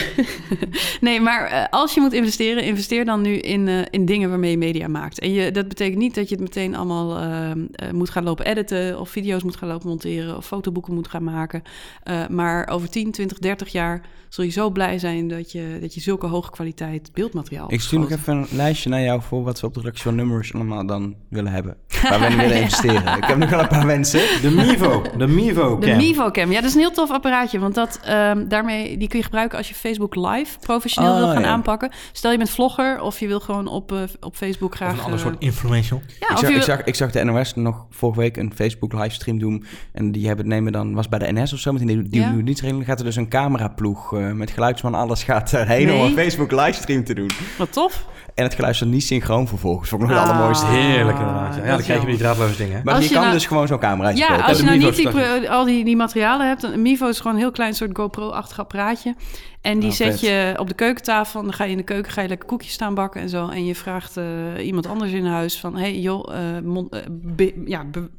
[1.00, 4.50] nee, maar eh, als je moet investeren, investeer dan nu in, eh, in dingen waarmee
[4.50, 5.18] je media maakt.
[5.18, 8.46] En je, dat betekent niet dat je het meteen allemaal ehm, eh, moet gaan lopen
[8.46, 11.62] editen, of video's moet gaan lopen monteren, of fotoboeken moet gaan maken.
[12.02, 15.94] Eh, maar over 10, 20, 30 jaar zul je zo blij zijn dat je, dat
[15.94, 19.60] je zulke hoge kwaliteit beeldmateriaal Ik stuur nog even een lijstje naar jou voor wat
[19.60, 21.76] we op de redactie van Numbers allemaal dan willen hebben.
[22.08, 23.16] Waar we in willen investeren.
[23.16, 24.20] Ik heb nog wel een paar wensen.
[24.20, 25.02] De Mivo.
[25.16, 25.96] De Mivo De cam.
[25.96, 27.58] Mivo Cam, ja, dat is een heel tof apparaatje.
[27.58, 31.28] Want dat, ehm, daarmee, die kun je gebruiken als je Facebook Live professioneel Oh, wil
[31.28, 31.48] gaan ja.
[31.48, 31.90] aanpakken.
[32.12, 34.90] Stel je bent vlogger of je wil gewoon op, eh, op Facebook graag...
[34.92, 36.02] Of een ander eh, soort influential.
[36.20, 39.38] ja, ik, zag, ik, zag, ik zag de NOS nog vorige week een Facebook livestream
[39.38, 39.64] doen.
[39.92, 42.32] En die hebben nemen dan, was bij de NS of zo, met die, die Ja.
[42.44, 46.04] dienstregeling gaat er dus een cameraploeg eh, met geluidsman, alles gaat erheen om Nee.
[46.06, 47.30] een Facebook livestream te doen.
[47.58, 48.06] Wat tof.
[48.38, 49.88] En het geluid staat niet synchroon vervolgens.
[49.88, 50.32] Vond ik nog het Ah.
[50.32, 50.66] allermooiste.
[50.66, 51.54] Heerlijk inderdaad.
[51.56, 52.76] Ja, dan krijg je weer die draadloze dingen.
[52.76, 52.82] hè?
[52.84, 54.44] Maar Als je, je kan nou- dus gewoon zo'n cameraatje Ja, kopen.
[54.44, 56.62] als je nou niet die, al die, die materialen hebt.
[56.62, 59.14] Een Mivo is gewoon een heel klein soort GoPro-achtig apparaatje.
[59.60, 60.20] En die Oh, zet vet.
[60.20, 61.38] je op de keukentafel.
[61.40, 63.48] En dan ga je in de keuken ga je lekker koekjes staan bakken en zo.
[63.48, 64.24] En je vraagt eh,
[64.66, 65.76] iemand anders in huis van...
[65.76, 68.10] hey, joh, eh, mon- eh, be- ja, be-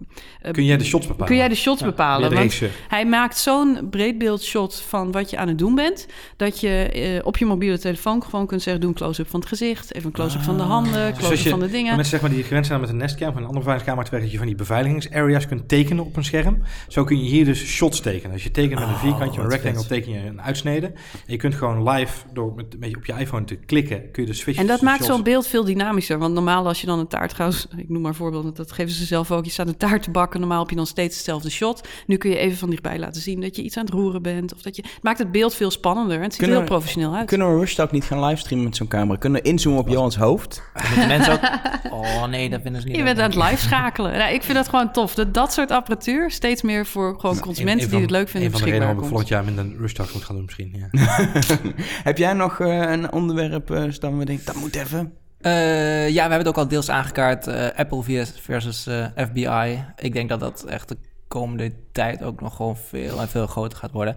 [0.51, 1.27] Kun jij de shots bepalen?
[1.27, 2.33] kun jij de shots Ja, bepalen?
[2.33, 6.07] Want hij maakt zo'n breedbeeldshot van wat je aan het doen bent...
[6.37, 8.81] dat je op je mobiele telefoon gewoon kunt zeggen...
[8.81, 11.13] doe een close-up van het gezicht, even een close-up van de handen...
[11.13, 11.95] Dus close-up je van de dingen.
[11.95, 14.29] mensen zeg maar, die gewend zijn met een Nestcam of een andere beveiligingskamer te werken,
[14.29, 16.61] dat je van die beveiligingsareas kunt tekenen op een scherm.
[16.87, 18.31] Zo kun je hier dus shots tekenen.
[18.33, 19.87] Als je tekent met een Oh, vierkantje, een rectangle, vet.
[19.87, 20.85] teken je een uitsnede.
[20.85, 20.93] En
[21.25, 24.29] je kunt gewoon live, door met een beetje op je iPhone te klikken, kun je
[24.29, 26.17] de switchen En dat maakt zo'n beeld veel dynamischer.
[26.17, 27.67] Want normaal als je dan een taart gaat...
[27.77, 29.45] Ik noem maar een voorbeeld, dat geven ze zelf ook.
[29.45, 30.39] Je staat een taart te bakken.
[30.39, 31.87] Normaal heb je dan steeds hetzelfde shot.
[32.07, 34.53] Nu kun je even van dichtbij laten zien dat je iets aan het roeren bent.
[34.53, 34.81] Of dat je...
[34.81, 36.17] Het maakt het beeld veel spannender.
[36.17, 37.27] En het ziet er heel professioneel uit.
[37.27, 39.17] Kunnen we Rush ook niet gaan livestreamen met zo'n camera?
[39.17, 40.61] Kunnen we inzoomen op Johans hoofd?
[40.87, 41.39] Moeten mensen ook...
[41.91, 43.15] Oh nee, dat vinden ze niet Je leuk.
[43.15, 44.11] bent aan het live schakelen.
[44.17, 45.13] Nou, ik vind dat gewoon tof.
[45.15, 48.57] Dat, dat soort apparatuur steeds meer voor gewoon consumenten Een- die het leuk vinden Een
[48.57, 49.09] van de redenen waarom komt.
[49.09, 50.89] volgend jaar met een Rush Talk moet gaan doen misschien.
[50.91, 51.29] Ja.
[52.09, 55.13] Heb jij nog eh, een onderwerp uh, staan we denken, dat moet even?
[55.39, 57.47] Eh, ja, we hebben het ook al deels aangekaart.
[57.47, 59.83] eh, Apple vs- versus eh, FBI.
[59.97, 60.97] Ik denk dat dat echt de
[61.27, 64.15] komende tijd ook nog gewoon veel en veel groter gaat worden.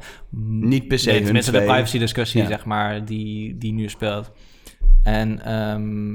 [0.61, 2.49] Niet per se Nee, hun tenminste, de privacy discussie, Ja.
[2.49, 4.31] zeg maar, die, die nu speelt.
[5.03, 6.11] En ehm,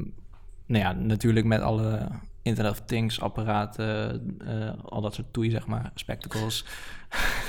[0.65, 2.07] nou ja, natuurlijk met alle
[2.41, 6.65] Internet of Things apparaten, eh, al dat soort toei, zeg maar, spectacles.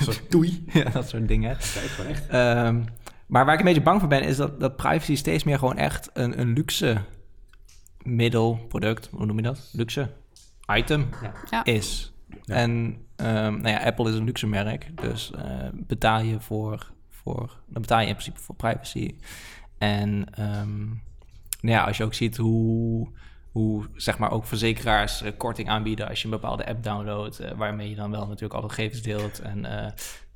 [0.01, 0.65] Soort toei.
[0.73, 1.57] ja, dat soort dingen.
[1.57, 2.27] Kijk, gewoon echt.
[2.29, 2.83] Ehm,
[3.27, 5.77] maar waar ik een beetje bang voor ben, is dat, dat privacy steeds meer gewoon
[5.77, 6.97] echt een, een luxe
[8.03, 9.71] middel, product, hoe noem je dat?
[9.73, 10.11] Luxe
[10.75, 11.09] item
[11.51, 11.65] Ja.
[11.65, 12.13] is.
[12.45, 12.55] Ja.
[12.55, 15.45] En ehm, nou ja, Apple is een luxe merk, dus eh,
[15.75, 19.15] betaal je voor, voor, dan betaal je in principe voor privacy.
[19.79, 20.87] En ehm,
[21.61, 23.09] nou ja, als je ook ziet hoe,
[23.53, 27.51] hoe zeg maar ook verzekeraars eh, korting aanbieden als je een bepaalde app downloadt, eh,
[27.57, 29.65] waarmee je dan wel natuurlijk alle gegevens deelt en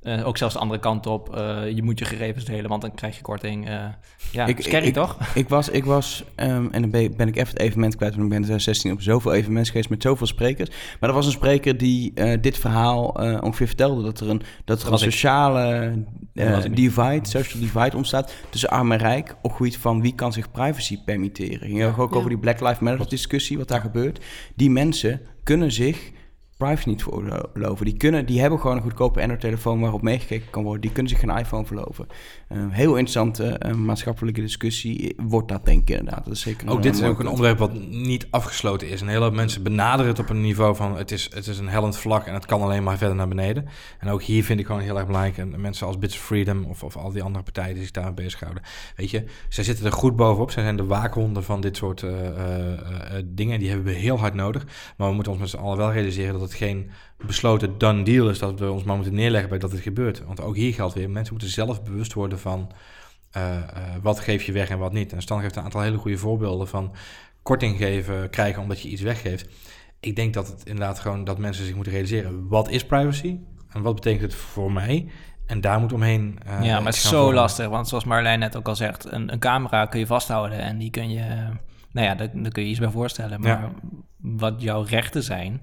[0.03, 1.37] eh, ook zelfs de andere kant op.
[1.37, 3.69] eh, je moet je gegevens delen, want dan krijg je korting.
[3.69, 3.85] Eh,
[4.33, 5.17] ja, Ik- scary ik- toch?
[5.35, 8.11] Ik was, ik was ehm, en dan ben, ik- ben ik even het evenement kwijt,
[8.13, 10.71] want ik ben in 2016 op zoveel evenementen geweest met zoveel sprekers.
[11.01, 14.43] Maar er was een spreker die eh, dit verhaal eh, ongeveer vertelde, dat er een,
[14.65, 15.93] dat er een sociale
[16.35, 20.33] eh, divide, social divide ontstaat tussen arm en rijk op het gebied van wie kan
[20.33, 21.59] zich privacy permitteren.
[21.69, 22.17] Ging erg ook Ja.
[22.17, 24.25] over die Black Lives Matter discussie, wat daar gebeurt.
[24.57, 26.11] Die mensen kunnen zich
[26.63, 27.85] privacy niet veroorloven.
[27.85, 30.81] Die, kunnen, die hebben gewoon een goedkope Android-telefoon waarop meegekeken kan worden.
[30.81, 32.07] Die kunnen zich geen iPhone verloven.
[32.49, 36.25] Eh, heel interessante eh, maatschappelijke discussie wordt dat denk ik inderdaad.
[36.25, 39.01] Dat is zeker Ook dit is ook een onderwerp wat niet afgesloten is.
[39.01, 41.69] Een hele hoop mensen benaderen het op een niveau van het is, het is een
[41.69, 43.67] hellend vlak en het kan alleen maar verder naar beneden.
[43.99, 45.39] En ook hier vind ik gewoon heel erg belangrijk.
[45.39, 48.15] En mensen als Bits of Freedom of, of al die andere partijen die zich daar
[48.15, 48.63] bezighouden.
[48.97, 50.51] Weet je, zij zitten er goed bovenop.
[50.51, 53.59] Zij zijn de waakhonden van dit soort eh, eh, eh, dingen.
[53.59, 54.67] Die hebben we heel hard nodig.
[54.97, 56.91] Maar we moeten ons met z'n allen wel realiseren dat het geen
[57.27, 58.39] besloten done deal is.
[58.39, 60.25] Dat we ons maar moeten neerleggen bij dat het gebeurt.
[60.25, 62.73] Want ook hier geldt weer, mensen moeten zelf bewust worden van
[63.31, 63.63] eh, eh,
[64.03, 65.13] wat geef je weg en wat niet.
[65.13, 66.95] En Stan geeft een aantal hele goede voorbeelden van
[67.43, 69.49] korting geven, krijgen omdat je iets weggeeft.
[70.01, 73.39] Ik denk dat het inderdaad gewoon dat mensen zich moeten realiseren, wat is privacy
[73.69, 75.09] en wat betekent het voor mij?
[75.47, 76.39] En daar moet omheen.
[76.47, 77.35] eh, ja, maar het is zo vormen.
[77.35, 77.69] lastig.
[77.69, 80.91] Want zoals Marlijn net ook al zegt, een, een camera kun je vasthouden en die
[80.91, 81.25] kun je,
[81.93, 83.41] nou ja, daar, daar kun je iets bij voorstellen.
[83.41, 83.73] Maar Ja.
[84.17, 85.61] wat jouw rechten zijn,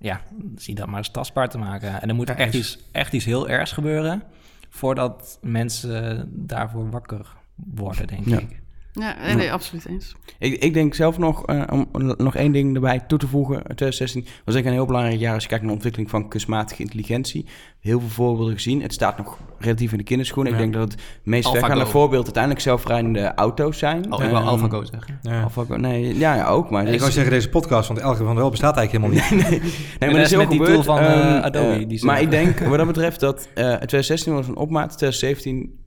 [0.00, 0.20] ja,
[0.56, 2.02] zie dat maar eens tastbaar te maken.
[2.02, 4.22] En er moet Ja, echt, iets, echt iets heel ergs gebeuren
[4.68, 8.38] voordat mensen daarvoor wakker worden, denk Ja.
[8.38, 8.59] ik.
[8.92, 10.14] Ja, nee, nee, absoluut eens.
[10.38, 13.62] Ik, ik denk zelf nog, eh, om nog één ding erbij toe te voegen.
[13.62, 16.28] 2016 was denk ik een heel belangrijk jaar als je kijkt naar de ontwikkeling van
[16.28, 17.46] kunstmatige intelligentie.
[17.80, 18.82] Heel veel voorbeelden gezien.
[18.82, 20.52] Het staat nog relatief in de kinderschoenen.
[20.52, 24.12] Ik denk dat het meest weggaande voorbeeld uiteindelijk zelfrijdende auto's zijn.
[24.12, 25.18] Oh, ik wil Ehm, AlphaGo zeggen.
[25.22, 25.42] Ja.
[25.42, 26.70] AlphaGo, nee, ja, ja, ook.
[26.70, 29.50] Maar ik wou zeggen deze podcast, want Elke van Wel bestaat eigenlijk helemaal niet.
[29.50, 30.74] Nee, dat maar dat is heel met die gebeurd.
[30.84, 33.48] tool van, eh, Ehm, Adobe, eh, die ze- maar ik denk, wat dat betreft, dat
[33.54, 34.96] eh 2016 was een opmaat.
[34.98, 35.78] 2017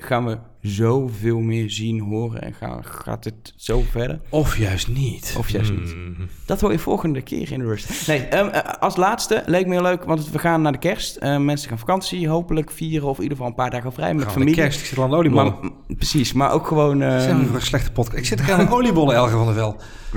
[0.00, 4.20] gaan we zoveel meer zien, horen en gaan, gaat het zo verder.
[4.28, 5.34] Of juist niet.
[5.38, 5.90] Of juist niet.
[5.90, 6.16] Hmm.
[6.44, 8.06] Dat hoor je volgende keer in de rust.
[8.06, 11.16] Nee, ehm, eh, als laatste leek me heel leuk, want we gaan naar de kerst.
[11.16, 14.22] Eh, mensen gaan vakantie, hopelijk vieren of in ieder geval een paar dagen vrij met
[14.22, 14.54] Gaan familie.
[14.54, 15.56] de kerst, ik zit aan de oliebollen.
[15.60, 17.00] Maar, precies, maar ook gewoon...
[17.00, 18.18] Zijn we voor een slechte podcast?
[18.18, 19.76] Ik zit aan een oliebollen, Elge van der Wel.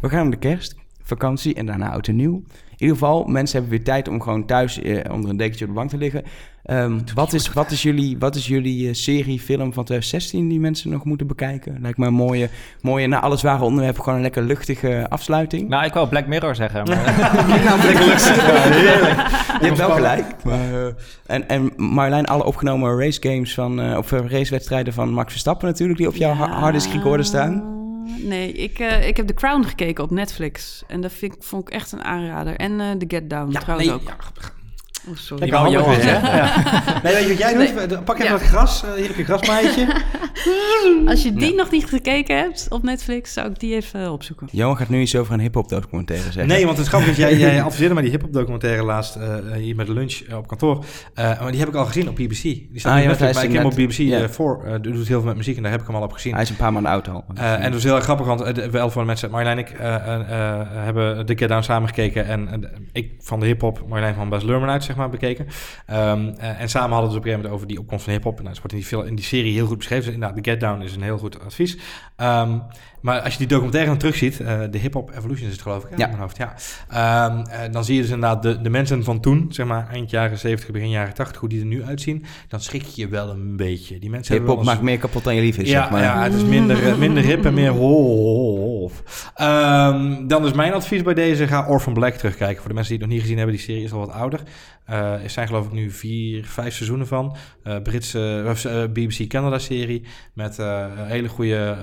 [0.00, 2.42] we gaan naar de kerst, vakantie en daarna oud en nieuw.
[2.78, 5.70] In ieder geval, mensen hebben weer tijd om gewoon thuis eh, onder een dekentje op
[5.70, 6.22] de bank te liggen.
[6.62, 10.60] Ehm, wat, is, wat is jullie, wat is jullie eh, serie, film van 2016 die
[10.60, 11.78] mensen nog moeten bekijken?
[11.80, 12.48] Lijkt me een mooie,
[12.80, 15.68] mooie na alle zware onderwerpen, gewoon een lekker luchtige afsluiting.
[15.68, 16.96] Nou, ik wou Black Mirror zeggen, maar
[19.60, 20.24] Je hebt wel gelijk.
[20.44, 20.92] Maar, eh,
[21.26, 25.98] en, en Marjolein, alle opgenomen race games van, eh, of racewedstrijden van Max Verstappen natuurlijk,
[25.98, 27.74] die op jouw ha- harde recorden staan.
[28.22, 30.82] Nee, ik, eh, ik heb The Crown gekeken op Netflix.
[30.86, 32.56] En dat vind vond ik echt een aanrader.
[32.56, 34.02] En eh The Get Down trouwens ook.
[34.02, 34.16] ja,
[35.08, 35.42] Oh, sorry.
[35.42, 36.36] Lekker wou handig Johan weer, hè?
[36.36, 36.52] Ja.
[37.02, 37.88] Nee, weet je wat jij doet?
[37.88, 37.98] Nee.
[38.02, 38.32] Pak even Ja.
[38.32, 38.82] wat gras.
[38.84, 39.86] eh, hier heb je een grasmaaitje.
[41.06, 44.48] Als je die nog niet gekeken hebt op Netflix, zou ik die even eh, opzoeken.
[44.52, 46.46] Johan gaat nu iets over een hip-hop documentaire zeggen.
[46.46, 49.76] Nee, want het grappige is, jij, jij adviseerde mij die hip-hop documentaire laatst eh, hier
[49.76, 50.84] met lunch eh, op kantoor.
[51.14, 52.42] Eh, maar die heb ik al gezien op BBC.
[52.42, 54.20] Die staat Ah, ja, Netflix, maar is ik heb hem op BBC ja.
[54.22, 54.64] eh, voor.
[54.64, 56.32] eh, doet heel veel met muziek en daar heb ik hem al op gezien.
[56.32, 57.24] Hij is een paar maanden oud al.
[57.34, 59.64] Eh, en dat was heel erg grappig, want eh, wel voor de mensen, Marjolein en
[59.64, 60.20] ik eh, eh,
[60.60, 62.26] eh, hebben de Get Down samen gekeken.
[62.26, 65.46] En eh, ik van de hip-hop, Marjolein van Bas Lerman uit, zeg maar, bekeken.
[65.86, 68.12] Ehm, eh, en samen hadden we het op een gegeven moment over die opkomst van
[68.12, 68.34] hip-hop.
[68.34, 70.04] Nou, dat wordt in die, in die serie heel goed beschreven.
[70.04, 71.78] Dus inderdaad, de Get Down is een heel goed advies.
[72.16, 72.58] Ehm,
[73.06, 75.90] maar als je die documentaire dan terugziet, eh de hip-hop evolution is het geloof ik,
[75.90, 76.02] hè, Ja.
[76.04, 76.36] in mijn hoofd.
[76.36, 76.54] Ja.
[76.88, 80.10] Ehm, eh, dan zie je dus inderdaad de, de mensen van toen, zeg maar eind
[80.10, 82.24] jaren 70, begin jaren 80, hoe die er nu uitzien.
[82.48, 83.98] Dan schrik je je wel een beetje.
[83.98, 86.02] Die mensen wel eens- maakt meer kapot dan je lief is, ja, zeg maar.
[86.02, 89.02] ja, het is minder, eh, minder hip en meer hof.
[89.34, 92.58] Ehm, dan is mijn advies bij deze, ga Orphan Black terugkijken.
[92.58, 94.40] Voor de mensen die het nog niet gezien hebben, die serie is al wat ouder.
[94.86, 97.36] Er zijn geloof ik nu vier, vijf seizoenen van.
[97.82, 100.02] Britse, BBC Canada serie.
[100.34, 101.76] Met een hele goede,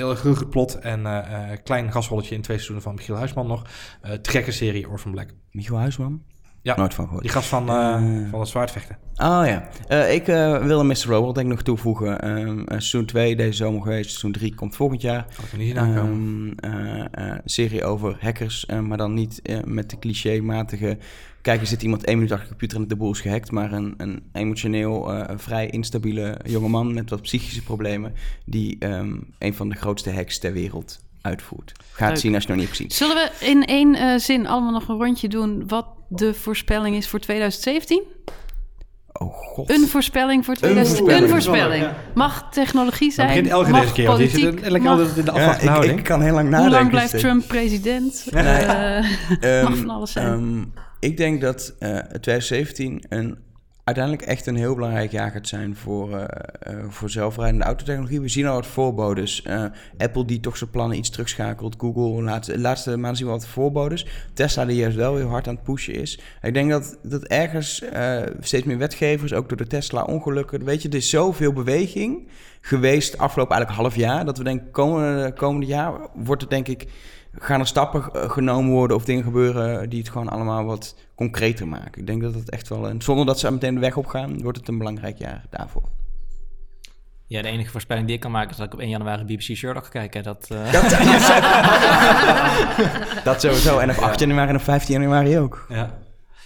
[0.00, 0.74] heel erg.
[0.80, 3.62] En eh eh, klein gasrolletje in twee seizoenen van Michiel Huisman nog.
[4.00, 5.28] Eh trekker serie Orphan Black.
[5.50, 6.22] Michiel Huisman?
[6.62, 6.76] Ja.
[6.76, 7.22] Nooit van gehoord.
[7.22, 8.30] Die gast van, eh, Eh.
[8.30, 8.96] van het zwaardvechten.
[9.16, 9.68] Oh ja.
[9.88, 11.06] Eh, ik eh, wilde Mr.
[11.06, 12.20] Robot denk ik nog toevoegen.
[12.20, 14.08] Ehm, eh, seizoen 2 deze zomer geweest.
[14.08, 15.26] Seizoen 3 komt volgend jaar.
[15.36, 16.54] Had ik nog niet aankomen.
[16.56, 16.72] Ehm,
[17.12, 20.98] eh, eh, serie over hackers, maar dan niet met de clichématige...
[21.42, 23.50] Kijk, er zit iemand één minuut achter de computer en de boel is gehackt...
[23.50, 28.14] maar een, een emotioneel, eh, vrij instabiele jongeman met wat psychische problemen...
[28.44, 31.72] die ehm, een van de grootste hacks ter wereld uitvoert.
[31.92, 32.20] Ga het Leuk.
[32.20, 33.08] zien als je het nog niet hebt gezien.
[33.08, 37.08] Zullen we in één eh, zin allemaal nog een rondje doen wat de voorspelling is
[37.08, 38.02] voor 2017?
[39.12, 39.70] Oh god.
[39.70, 41.22] Een voorspelling voor 2017.
[41.22, 41.64] Een voorspelling.
[41.72, 42.14] voorspelling.
[42.14, 43.28] Mag technologie zijn?
[43.28, 45.82] begint Elke mag deze keer, want die zit politiek, lekker mag- altijd in de Ja,
[45.82, 46.70] ik, kan heel lang nadenken.
[46.70, 47.18] Hoe lang blijft.
[47.18, 48.26] Trump president?
[48.30, 48.42] Nee.
[48.44, 49.04] Eh,
[49.58, 50.26] Ehm, mag van alles zijn.
[50.26, 50.64] ehm,
[51.00, 53.38] ik denk dat eh 2017 een,
[53.84, 56.24] uiteindelijk echt een heel belangrijk jaar gaat zijn voor, eh,
[56.60, 58.20] eh, voor zelfrijdende autotechnologie.
[58.20, 59.44] We zien al wat voorbodes.
[59.98, 61.74] Apple die toch zijn plannen iets terugschakelt.
[61.78, 64.06] Google, de laatste maanden zien we wat voorbodes.
[64.34, 66.20] Tesla die juist wel heel hard aan het pushen is.
[66.42, 67.84] Ik denk dat, dat ergens
[68.40, 70.64] steeds meer wetgevers, ook door de Tesla-ongelukken...
[70.64, 72.28] Weet je, er is zoveel beweging
[72.60, 74.24] geweest afgelopen eigenlijk half jaar...
[74.24, 76.86] dat we denken, komende, komende jaar wordt het denk ik...
[77.38, 79.88] gaan er stappen eh, genomen worden of dingen gebeuren...
[79.90, 82.00] die het gewoon allemaal wat concreter maken.
[82.00, 82.88] Ik denk dat het echt wel...
[82.88, 85.82] Een, zonder dat ze meteen de weg op gaan, wordt het een belangrijk jaar daarvoor.
[87.26, 89.56] Ja, de enige voorspelling die ik kan maken is dat ik op 1 januari BBC
[89.56, 90.22] Sherlock ga kijken.
[90.22, 90.82] Dat, eh, Dat,
[93.24, 93.78] dat sowieso.
[93.78, 95.66] En op 8 januari en op 15 januari ook.
[95.68, 95.98] Ja.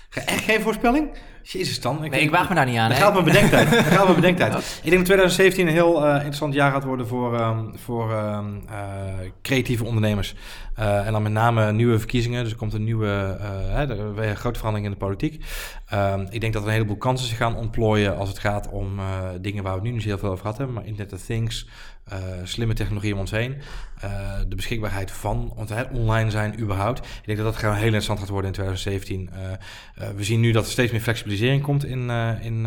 [0.08, 1.08] Ge- Echt geen voorspelling?
[1.52, 2.00] Jezus dan.
[2.10, 2.90] nee, ik waag me daar niet aan.
[2.90, 2.96] Hè.
[2.96, 3.68] gaat mijn bedenktijd.
[3.68, 4.54] Gaat mijn bedenktijd.
[4.82, 8.46] Ik denk dat 2017 een heel eh, interessant jaar gaat worden voor, ehm, voor ehm,
[8.68, 10.34] eh, creatieve ondernemers.
[10.74, 12.42] Eh, en dan met name nieuwe verkiezingen.
[12.42, 13.06] Dus er komt een nieuwe,
[14.16, 15.44] hè, grote verandering in de politiek.
[15.88, 19.00] Ehm, ik denk dat er een heleboel kansen zich gaan ontplooien als het gaat om
[19.40, 20.74] dingen waar we nu niet heel veel over gehad hebben.
[20.74, 21.68] Maar Internet of Things,
[22.04, 23.56] eh, slimme technologie om ons heen.
[24.00, 24.10] eh,
[24.48, 26.98] de beschikbaarheid van want, hè, online zijn überhaupt.
[26.98, 29.30] Ik denk dat dat gewoon heel interessant gaat worden in 2017.
[29.32, 32.66] Eh, we zien nu dat er steeds meer flexibilisering komt in, in,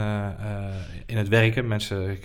[1.05, 1.67] in het werken.
[1.67, 2.17] Mensen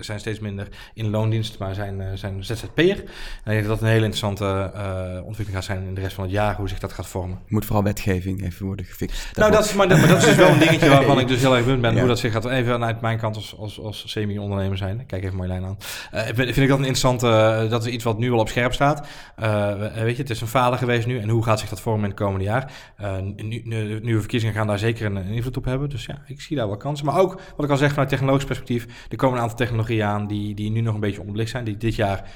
[0.00, 2.84] zijn steeds minder in loondienst, maar zijn, zijn ZZP'er.
[2.84, 3.04] En ik
[3.44, 4.72] denk dat dat een hele interessante
[5.24, 7.38] ontwikkeling gaat zijn in de rest van het jaar, hoe zich dat gaat vormen.
[7.48, 9.36] Moet vooral wetgeving even worden gefixt.
[9.36, 11.40] Nou, dat is, maar, dat, maar dat is dus wel een dingetje waarvan ik dus
[11.40, 11.92] heel erg benieuwd ben.
[11.92, 11.98] Ja.
[11.98, 12.44] Hoe dat zich gaat.
[12.44, 15.06] Even vanuit mijn kant als, als, als semi-ondernemer zijn.
[15.06, 15.78] Kijk even Marjolein aan.
[16.10, 17.28] Eh, vind vind ik dat een interessante...
[17.64, 19.06] eh, dat is iets wat nu al op scherp staat.
[19.36, 21.18] Eh, weet je, het is een falen geweest nu.
[21.20, 22.72] En hoe gaat zich dat vormen in het komende jaar?
[22.96, 23.62] Eh, nu,
[24.02, 25.88] nieuwe verkiezingen gaan daar zeker een, invloed op hebben.
[25.90, 27.06] Dus ja, ik zie daar wel kansen.
[27.06, 29.06] Maar ook, wat ik al zeg, vanuit technologisch perspectief...
[29.08, 31.64] er komen een aantal technologieën aan die, die nu nog een beetje onderbelicht zijn.
[31.64, 32.30] Die dit jaar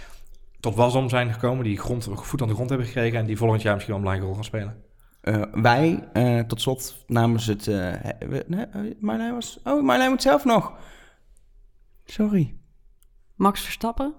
[0.61, 1.65] tot wasdom zijn gekomen.
[1.65, 3.19] Die grond, voet aan de grond hebben gekregen.
[3.19, 4.87] En die volgend jaar misschien wel een belangrijke rol gaan spelen.
[5.21, 7.67] Eh, wij, eh, tot slot, namens het...
[7.67, 9.61] eh, hè- we- eh, Marlijn was...
[9.65, 10.73] Oh, Marlijn moet zelf nog.
[12.05, 12.58] Sorry.
[13.39, 14.15] Max Verstappen.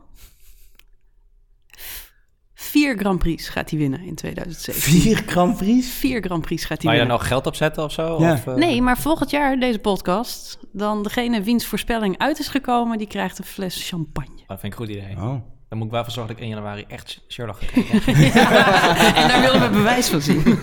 [2.53, 5.01] Vier Grand Prix gaat hij winnen in 2017.
[5.01, 5.87] Vier Grand Prix?
[5.89, 7.07] Vier Grand Prix gaat hij Wou je winnen.
[7.07, 8.19] daar nog geld op zetten of zo?
[8.19, 8.33] Ja.
[8.33, 12.97] Of, eh, Nee, maar volgend jaar deze podcast, dan degene wiens voorspelling uit is gekomen,
[12.97, 14.43] die krijgt een fles champagne.
[14.47, 15.15] Dat vind ik een goed idee.
[15.17, 15.35] Oh.
[15.69, 18.01] Dan moet ik wel voor zorgen dat ik 1 januari echt Sherlock kijken.
[19.21, 20.59] en daar willen we bewijs van zien.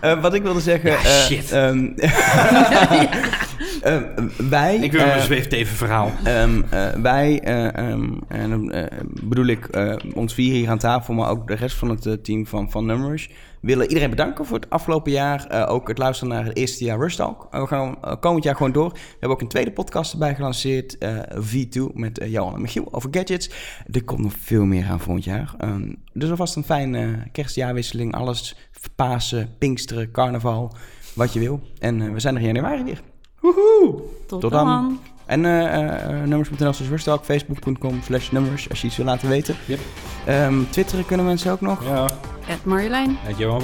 [0.00, 0.90] Eh, wat ik wilde zeggen...
[0.90, 1.52] Ja, eh, shit.
[1.52, 1.86] ehm,
[3.82, 4.02] eh,
[4.48, 4.76] wij...
[4.76, 6.12] Ik wil eh, een zweefteven verhaal.
[6.24, 8.88] Ehm, eh, wij, eh, ehm, en dan
[9.22, 9.68] bedoel ik
[10.14, 13.30] ons vier hier aan tafel, maar ook de rest van het team van, van Numbers,
[13.60, 15.68] willen iedereen bedanken voor het afgelopen jaar.
[15.68, 17.48] Ook het luisteren naar het eerste jaar Rush Talk.
[17.50, 18.92] Eh, we gaan komend jaar gewoon door.
[18.92, 23.08] We hebben ook een tweede podcast erbij gelanceerd, eh, V2, met Johan en Michiel over
[23.12, 23.50] gadgets.
[23.92, 25.54] Er komt nog veel meer aan volgend jaar.
[25.58, 28.14] Ehm, dus alvast een fijne kerstjaarwisseling.
[28.14, 28.56] Alles,
[28.96, 30.76] Pasen, Pinksteren, carnaval,
[31.14, 31.60] wat je wil.
[31.78, 33.00] En we zijn er in januari weer.
[33.44, 34.02] Woehoe!
[34.26, 34.66] Tot, Tot dan.
[34.66, 35.00] dan.
[35.26, 39.56] En eh, eh, nummers.nl slash Rustalk, facebook.com slash nummers, als je iets wil laten weten.
[39.66, 39.78] Yep.
[40.26, 41.84] Ehm, Twitteren kunnen mensen ook nog.
[41.84, 42.08] Ja,
[42.48, 43.18] Ed Marjolein.
[43.26, 43.62] met Johan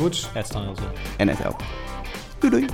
[0.53, 0.83] dan heel zo.
[1.17, 1.63] En het helpt.
[2.39, 2.67] Doei doei.